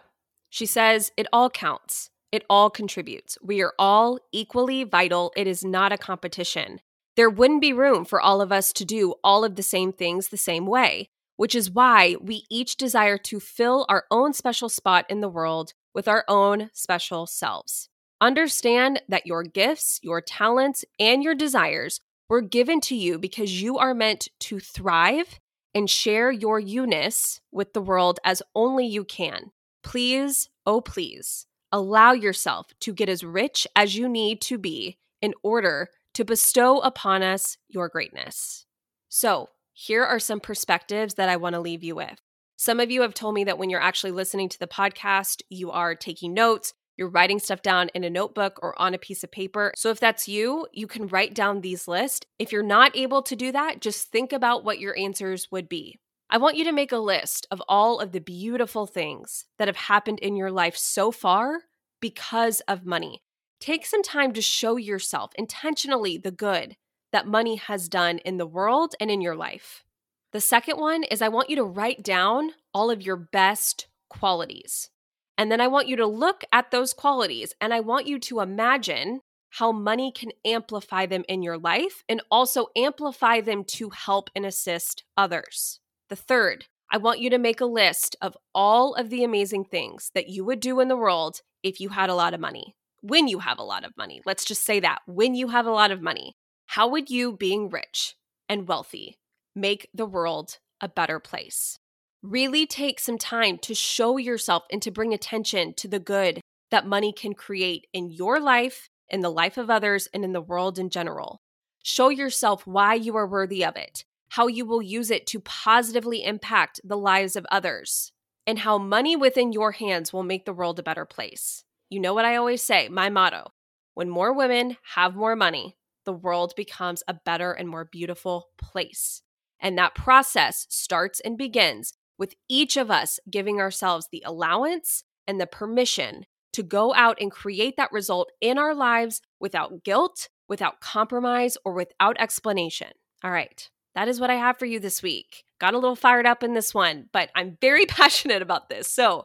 She 0.50 0.66
says, 0.66 1.11
It 1.16 1.26
all 1.33 1.48
counts. 1.48 2.11
It 2.31 2.44
all 2.50 2.68
contributes. 2.68 3.38
We 3.42 3.62
are 3.62 3.72
all 3.78 4.18
equally 4.33 4.85
vital. 4.85 5.33
It 5.37 5.46
is 5.46 5.64
not 5.64 5.92
a 5.92 5.98
competition. 5.98 6.81
There 7.16 7.31
wouldn't 7.31 7.62
be 7.62 7.72
room 7.72 8.04
for 8.04 8.20
all 8.20 8.42
of 8.42 8.52
us 8.52 8.72
to 8.74 8.85
do 8.85 9.14
all 9.24 9.44
of 9.44 9.57
the 9.57 9.62
same 9.62 9.92
things 9.92 10.28
the 10.28 10.37
same 10.37 10.66
way, 10.66 11.09
which 11.37 11.54
is 11.54 11.70
why 11.70 12.16
we 12.20 12.44
each 12.50 12.76
desire 12.76 13.16
to 13.18 13.40
fill 13.40 13.87
our 13.88 14.04
own 14.11 14.35
special 14.35 14.68
spot 14.68 15.07
in 15.09 15.20
the 15.20 15.28
world 15.28 15.72
with 15.94 16.07
our 16.07 16.24
own 16.28 16.68
special 16.74 17.26
selves. 17.26 17.88
Understand 18.20 19.02
that 19.09 19.26
your 19.26 19.42
gifts, 19.44 20.00
your 20.02 20.20
talents, 20.20 20.85
and 20.98 21.22
your 21.22 21.35
desires 21.35 22.00
were 22.28 22.40
given 22.40 22.81
to 22.83 22.96
you 22.96 23.18
because 23.18 23.62
you 23.62 23.78
are 23.78 23.94
meant 23.94 24.28
to 24.40 24.59
thrive 24.59 25.38
and 25.74 25.88
share 25.88 26.31
your 26.31 26.59
you-ness 26.59 27.40
with 27.52 27.72
the 27.72 27.81
world 27.81 28.18
as 28.24 28.42
only 28.54 28.87
you 28.87 29.04
can. 29.04 29.52
Please, 29.83 30.48
oh 30.66 30.81
please, 30.81 31.46
allow 31.70 32.12
yourself 32.12 32.66
to 32.81 32.92
get 32.92 33.09
as 33.09 33.22
rich 33.22 33.66
as 33.76 33.96
you 33.96 34.09
need 34.09 34.40
to 34.40 34.59
be 34.59 34.98
in 35.22 35.35
order 35.42 35.88
to 36.14 36.24
bestow 36.24 36.81
upon 36.81 37.22
us 37.22 37.57
your 37.68 37.88
greatness. 37.88 38.66
So, 39.09 39.50
here 39.72 40.04
are 40.04 40.18
some 40.18 40.40
perspectives 40.40 41.14
that 41.14 41.28
I 41.28 41.37
want 41.37 41.54
to 41.54 41.61
leave 41.61 41.85
you 41.85 41.94
with. 41.94 42.20
Some 42.57 42.81
of 42.81 42.90
you 42.90 43.02
have 43.02 43.14
told 43.14 43.37
me 43.37 43.44
that 43.44 43.59
when 43.59 43.70
you're 43.70 43.81
actually 43.81 44.11
listening 44.11 44.48
to 44.48 44.59
the 44.59 44.66
podcast, 44.66 45.42
you 45.48 45.70
are 45.70 45.94
taking 45.94 46.35
notes, 46.35 46.74
you're 46.98 47.08
writing 47.08 47.38
stuff 47.38 47.62
down 47.62 47.88
in 47.94 48.02
a 48.02 48.11
notebook 48.11 48.58
or 48.61 48.80
on 48.80 48.92
a 48.92 48.98
piece 48.98 49.22
of 49.22 49.30
paper. 49.30 49.72
So 49.76 49.88
if 49.90 50.00
that's 50.00 50.28
you, 50.28 50.66
you 50.72 50.88
can 50.88 51.06
write 51.06 51.32
down 51.32 51.61
these 51.61 51.87
lists. 51.87 52.26
If 52.38 52.52
you're 52.52 52.62
not 52.62 52.96
able 52.96 53.22
to 53.22 53.37
do 53.37 53.52
that, 53.52 53.80
just 53.80 54.11
think 54.11 54.32
about 54.32 54.64
what 54.64 54.80
your 54.80 54.98
answers 54.98 55.48
would 55.52 55.68
be. 55.68 56.00
I 56.28 56.37
want 56.37 56.56
you 56.56 56.64
to 56.64 56.72
make 56.72 56.92
a 56.92 56.98
list 56.98 57.46
of 57.50 57.62
all 57.68 58.00
of 58.00 58.12
the 58.12 58.20
beautiful 58.20 58.87
things 58.87 59.46
that 59.58 59.68
have 59.68 59.76
happened 59.76 60.18
in 60.18 60.37
your 60.37 60.50
life 60.50 60.76
so 60.76 61.11
far 61.11 61.61
because 62.00 62.61
of 62.68 62.84
money. 62.84 63.22
Take 63.61 63.87
some 63.87 64.02
time 64.02 64.32
to 64.32 64.42
show 64.42 64.76
yourself 64.76 65.30
intentionally 65.37 66.18
the 66.18 66.30
good 66.30 66.76
that 67.12 67.26
money 67.26 67.56
has 67.56 67.88
done 67.88 68.18
in 68.18 68.37
the 68.37 68.46
world 68.46 68.94
and 69.00 69.11
in 69.11 69.20
your 69.20 69.37
life. 69.37 69.84
The 70.32 70.40
second 70.40 70.78
one 70.78 71.04
is 71.04 71.22
I 71.22 71.28
want 71.28 71.48
you 71.48 71.56
to 71.56 71.64
write 71.64 72.02
down 72.02 72.50
all 72.74 72.90
of 72.90 73.00
your 73.00 73.16
best 73.16 73.87
qualities. 74.11 74.90
And 75.38 75.53
then 75.53 75.61
I 75.61 75.68
want 75.68 75.87
you 75.87 75.96
to 75.96 76.07
look 76.07 76.44
at 76.53 76.72
those 76.72 76.92
qualities 76.92 77.55
and 77.61 77.72
I 77.72 77.79
want 77.79 78.09
you 78.09 78.18
to 78.18 78.40
imagine 78.40 79.20
how 79.51 79.72
money 79.72 80.12
can 80.12 80.33
amplify 80.44 81.07
them 81.07 81.24
in 81.29 81.42
your 81.42 81.57
life 81.57 82.05
and 82.09 82.20
also 82.31 82.66
amplify 82.77 83.40
them 83.40 83.64
to 83.64 83.90
help 83.90 84.29
and 84.35 84.44
assist 84.44 85.05
others. 85.16 85.81
The 86.11 86.16
third, 86.16 86.66
I 86.90 86.98
want 86.98 87.20
you 87.20 87.31
to 87.31 87.38
make 87.38 87.61
a 87.61 87.66
list 87.66 88.16
of 88.20 88.37
all 88.55 88.94
of 88.94 89.11
the 89.11 89.22
amazing 89.22 89.64
things 89.64 90.11
that 90.14 90.29
you 90.29 90.44
would 90.44 90.61
do 90.61 90.81
in 90.81 90.88
the 90.88 90.96
world 90.96 91.40
if 91.62 91.81
you 91.81 91.90
had 91.90 92.11
a 92.11 92.14
lot 92.14 92.35
of 92.35 92.40
money. 92.40 92.74
When 93.01 93.29
you 93.29 93.38
have 93.38 93.59
a 93.59 93.64
lot 93.64 93.85
of 93.85 93.96
money, 93.96 94.20
let's 94.27 94.44
just 94.44 94.64
say 94.64 94.81
that. 94.81 95.01
When 95.07 95.35
you 95.35 95.48
have 95.48 95.66
a 95.66 95.70
lot 95.70 95.92
of 95.92 96.03
money, 96.03 96.37
how 96.66 96.88
would 96.88 97.11
you, 97.11 97.33
being 97.33 97.70
rich 97.70 98.16
and 98.48 98.66
wealthy, 98.66 99.18
make 99.55 99.88
the 99.94 100.07
world 100.07 100.59
a 100.81 100.88
better 100.88 101.20
place? 101.20 101.79
Really 102.22 102.66
take 102.66 103.00
some 103.00 103.18
time 103.18 103.59
to 103.59 103.74
show 103.74 104.16
yourself 104.16 104.64
and 104.70 104.83
to 104.83 104.90
bring 104.90 105.14
attention 105.14 105.74
to 105.74 105.88
the 105.88 106.00
good 106.00 106.40
that 106.70 106.87
money 106.87 107.12
can 107.12 107.35
create 107.35 107.87
in 107.92 108.11
your 108.11 108.40
life, 108.40 108.88
in 109.09 109.20
the 109.20 109.31
life 109.31 109.57
of 109.57 109.70
others, 109.70 110.09
and 110.12 110.24
in 110.24 110.33
the 110.33 110.40
world 110.40 110.78
in 110.78 110.90
general. 110.90 111.40
Show 111.83 112.09
yourself 112.09 112.66
why 112.66 112.94
you 112.94 113.16
are 113.16 113.26
worthy 113.26 113.64
of 113.64 113.76
it, 113.76 114.04
how 114.31 114.46
you 114.46 114.66
will 114.66 114.83
use 114.83 115.11
it 115.11 115.26
to 115.28 115.40
positively 115.40 116.24
impact 116.24 116.81
the 116.85 116.98
lives 116.98 117.37
of 117.37 117.46
others, 117.50 118.12
and 118.46 118.59
how 118.59 118.78
money 118.78 119.16
within 119.16 119.52
your 119.52 119.72
hands 119.72 120.12
will 120.12 120.24
make 120.24 120.44
the 120.44 120.52
world 120.52 120.78
a 120.78 120.83
better 120.83 121.04
place. 121.04 121.64
You 121.88 122.00
know 122.00 122.14
what 122.14 122.24
I 122.24 122.37
always 122.37 122.62
say, 122.62 122.88
my 122.88 123.09
motto 123.09 123.52
when 123.98 124.09
more 124.09 124.33
women 124.33 124.76
have 124.94 125.16
more 125.16 125.35
money, 125.35 125.76
the 126.04 126.12
world 126.12 126.54
becomes 126.57 127.02
a 127.09 127.14
better 127.14 127.50
and 127.50 127.68
more 127.68 127.85
beautiful 127.85 128.50
place. 128.57 129.22
And 129.59 129.76
that 129.76 129.96
process 129.96 130.68
starts 130.70 131.18
and 131.18 131.37
begins 131.37 131.94
with 132.18 132.35
each 132.48 132.76
of 132.76 132.90
us 132.90 133.20
giving 133.31 133.61
ourselves 133.61 134.09
the 134.11 134.22
allowance 134.26 135.04
and 135.26 135.40
the 135.40 135.46
permission 135.46 136.26
to 136.52 136.62
go 136.62 136.92
out 136.94 137.18
and 137.20 137.31
create 137.31 137.76
that 137.76 137.92
result 137.92 138.33
in 138.40 138.59
our 138.59 138.74
lives 138.74 139.20
without 139.38 139.85
guilt, 139.85 140.28
without 140.48 140.81
compromise, 140.81 141.57
or 141.64 141.72
without 141.72 142.16
explanation. 142.18 142.88
All 143.22 143.31
right, 143.31 143.68
that 143.94 144.09
is 144.09 144.20
what 144.20 144.31
I 144.31 144.35
have 144.35 144.59
for 144.59 144.66
you 144.66 144.81
this 144.81 145.02
week. 145.02 145.44
Got 145.61 145.74
a 145.74 145.78
little 145.78 145.96
fired 145.96 146.26
up 146.26 146.42
in 146.42 146.54
this 146.54 146.74
one, 146.74 147.09
but 147.12 147.31
I'm 147.35 147.59
very 147.61 147.87
passionate 147.87 148.42
about 148.42 148.68
this. 148.68 148.90
So 148.90 149.24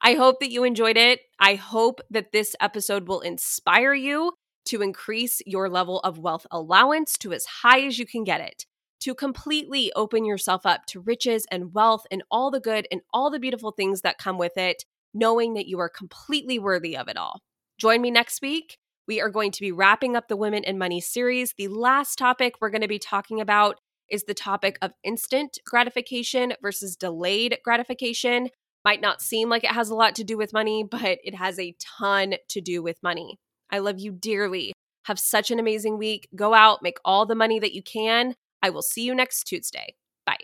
I 0.00 0.14
hope 0.14 0.40
that 0.40 0.50
you 0.50 0.64
enjoyed 0.64 0.96
it. 0.96 1.20
I 1.40 1.54
hope 1.54 2.00
that 2.10 2.32
this 2.32 2.54
episode 2.60 3.08
will 3.08 3.20
inspire 3.20 3.94
you 3.94 4.32
to 4.66 4.82
increase 4.82 5.40
your 5.46 5.68
level 5.68 6.00
of 6.00 6.18
wealth 6.18 6.46
allowance 6.50 7.16
to 7.18 7.32
as 7.32 7.44
high 7.44 7.80
as 7.82 7.98
you 7.98 8.06
can 8.06 8.24
get 8.24 8.40
it 8.40 8.66
to 9.04 9.14
completely 9.14 9.92
open 9.94 10.24
yourself 10.24 10.64
up 10.64 10.86
to 10.86 11.00
riches 11.00 11.46
and 11.50 11.74
wealth 11.74 12.06
and 12.10 12.22
all 12.30 12.50
the 12.50 12.58
good 12.60 12.88
and 12.90 13.02
all 13.12 13.30
the 13.30 13.38
beautiful 13.38 13.70
things 13.70 14.00
that 14.00 14.16
come 14.16 14.38
with 14.38 14.56
it, 14.56 14.84
knowing 15.12 15.52
that 15.52 15.66
you 15.66 15.78
are 15.78 15.90
completely 15.90 16.58
worthy 16.58 16.96
of 16.96 17.06
it 17.06 17.18
all. 17.18 17.42
Join 17.78 18.00
me 18.00 18.10
next 18.10 18.40
week. 18.40 18.78
We 19.06 19.20
are 19.20 19.28
going 19.28 19.50
to 19.50 19.60
be 19.60 19.72
wrapping 19.72 20.16
up 20.16 20.28
the 20.28 20.38
Women 20.38 20.64
and 20.64 20.78
Money 20.78 21.02
series. 21.02 21.52
The 21.58 21.68
last 21.68 22.16
topic 22.16 22.54
we're 22.60 22.70
going 22.70 22.80
to 22.80 22.88
be 22.88 22.98
talking 22.98 23.42
about 23.42 23.78
is 24.08 24.24
the 24.24 24.32
topic 24.32 24.78
of 24.80 24.92
instant 25.02 25.58
gratification 25.66 26.54
versus 26.62 26.96
delayed 26.96 27.58
gratification. 27.62 28.48
Might 28.86 29.02
not 29.02 29.20
seem 29.20 29.50
like 29.50 29.64
it 29.64 29.72
has 29.72 29.90
a 29.90 29.94
lot 29.94 30.14
to 30.14 30.24
do 30.24 30.38
with 30.38 30.54
money, 30.54 30.82
but 30.82 31.18
it 31.22 31.34
has 31.34 31.58
a 31.58 31.76
ton 31.98 32.36
to 32.48 32.60
do 32.62 32.82
with 32.82 33.02
money. 33.02 33.38
I 33.70 33.80
love 33.80 33.98
you 33.98 34.12
dearly. 34.12 34.72
Have 35.04 35.18
such 35.18 35.50
an 35.50 35.58
amazing 35.58 35.98
week. 35.98 36.26
Go 36.34 36.54
out, 36.54 36.82
make 36.82 36.96
all 37.04 37.26
the 37.26 37.34
money 37.34 37.58
that 37.58 37.74
you 37.74 37.82
can. 37.82 38.34
I 38.64 38.70
will 38.70 38.80
see 38.80 39.02
you 39.02 39.14
next 39.14 39.44
Tuesday. 39.44 39.94
Bye. 40.24 40.38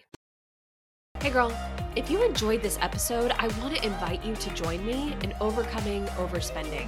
Hey, 1.20 1.30
girl. 1.30 1.56
If 1.96 2.10
you 2.10 2.22
enjoyed 2.22 2.62
this 2.62 2.78
episode, 2.82 3.32
I 3.38 3.48
want 3.58 3.74
to 3.74 3.84
invite 3.84 4.22
you 4.22 4.36
to 4.36 4.50
join 4.50 4.84
me 4.84 5.16
in 5.22 5.32
Overcoming 5.40 6.04
Overspending. 6.18 6.86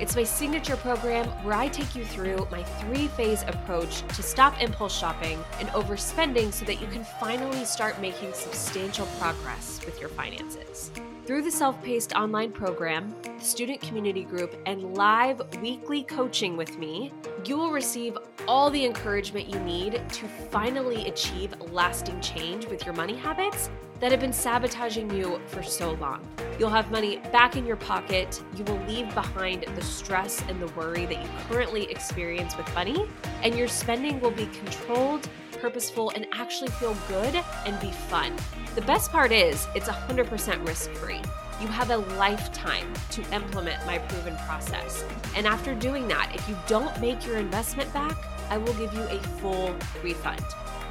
It's 0.00 0.16
my 0.16 0.24
signature 0.24 0.76
program 0.76 1.26
where 1.44 1.54
I 1.54 1.68
take 1.68 1.94
you 1.94 2.04
through 2.06 2.48
my 2.50 2.62
three 2.62 3.08
phase 3.08 3.42
approach 3.42 4.00
to 4.16 4.22
stop 4.22 4.60
impulse 4.62 4.96
shopping 4.96 5.38
and 5.58 5.68
overspending 5.68 6.50
so 6.50 6.64
that 6.64 6.80
you 6.80 6.86
can 6.86 7.04
finally 7.20 7.66
start 7.66 8.00
making 8.00 8.32
substantial 8.32 9.06
progress 9.18 9.80
with 9.84 10.00
your 10.00 10.08
finances. 10.08 10.90
Through 11.26 11.42
the 11.42 11.50
self 11.50 11.80
paced 11.82 12.12
online 12.14 12.50
program, 12.50 13.14
the 13.22 13.44
student 13.44 13.80
community 13.82 14.24
group, 14.24 14.56
and 14.66 14.94
live 14.94 15.40
weekly 15.60 16.02
coaching 16.02 16.56
with 16.56 16.78
me, 16.78 17.12
you 17.44 17.56
will 17.56 17.70
receive 17.70 18.16
all 18.48 18.70
the 18.70 18.84
encouragement 18.84 19.48
you 19.48 19.60
need 19.60 20.02
to 20.08 20.26
finally 20.50 21.06
achieve 21.06 21.54
lasting 21.70 22.20
change 22.20 22.66
with 22.66 22.84
your 22.84 22.94
money 22.94 23.14
habits 23.14 23.70
that 24.00 24.10
have 24.10 24.20
been 24.20 24.32
sabotaging 24.32 25.10
you 25.14 25.40
for 25.46 25.62
so 25.62 25.92
long. 25.92 26.26
You'll 26.58 26.70
have 26.70 26.90
money 26.90 27.18
back 27.30 27.54
in 27.54 27.66
your 27.66 27.76
pocket. 27.76 28.42
You 28.56 28.64
will 28.64 28.80
leave 28.88 29.14
behind 29.14 29.66
the 29.76 29.82
stress 29.82 30.42
and 30.48 30.60
the 30.60 30.68
worry 30.68 31.04
that 31.04 31.22
you 31.22 31.28
currently 31.48 31.84
experience 31.90 32.56
with 32.56 32.74
money, 32.74 33.06
and 33.42 33.54
your 33.56 33.68
spending 33.68 34.18
will 34.20 34.30
be 34.30 34.46
controlled 34.46 35.28
purposeful, 35.60 36.10
and 36.10 36.26
actually 36.32 36.70
feel 36.70 36.96
good 37.08 37.42
and 37.66 37.78
be 37.80 37.90
fun. 37.90 38.32
The 38.74 38.82
best 38.82 39.10
part 39.12 39.32
is 39.32 39.66
it's 39.74 39.88
100% 39.88 40.66
risk 40.66 40.90
free. 40.92 41.20
You 41.60 41.66
have 41.66 41.90
a 41.90 41.98
lifetime 41.98 42.90
to 43.10 43.22
implement 43.34 43.84
my 43.86 43.98
proven 43.98 44.36
process. 44.46 45.04
And 45.36 45.46
after 45.46 45.74
doing 45.74 46.08
that, 46.08 46.32
if 46.34 46.48
you 46.48 46.56
don't 46.66 46.98
make 47.00 47.26
your 47.26 47.36
investment 47.36 47.92
back, 47.92 48.16
I 48.48 48.56
will 48.58 48.74
give 48.74 48.92
you 48.94 49.02
a 49.02 49.18
full 49.40 49.74
refund. 50.02 50.42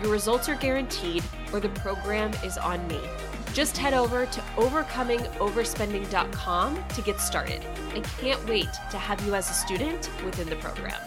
Your 0.01 0.11
results 0.11 0.47
are 0.47 0.55
guaranteed, 0.55 1.23
or 1.51 1.59
the 1.59 1.67
program 1.69 2.31
is 2.43 2.57
on 2.57 2.87
me. 2.87 3.01
Just 3.53 3.77
head 3.77 3.93
over 3.93 4.25
to 4.27 4.39
overcomingoverspending.com 4.57 6.87
to 6.87 7.01
get 7.01 7.19
started. 7.19 7.65
I 7.93 7.99
can't 8.21 8.47
wait 8.47 8.69
to 8.91 8.97
have 8.97 9.19
you 9.25 9.35
as 9.35 9.49
a 9.49 9.53
student 9.53 10.09
within 10.23 10.47
the 10.47 10.55
program. 10.57 11.01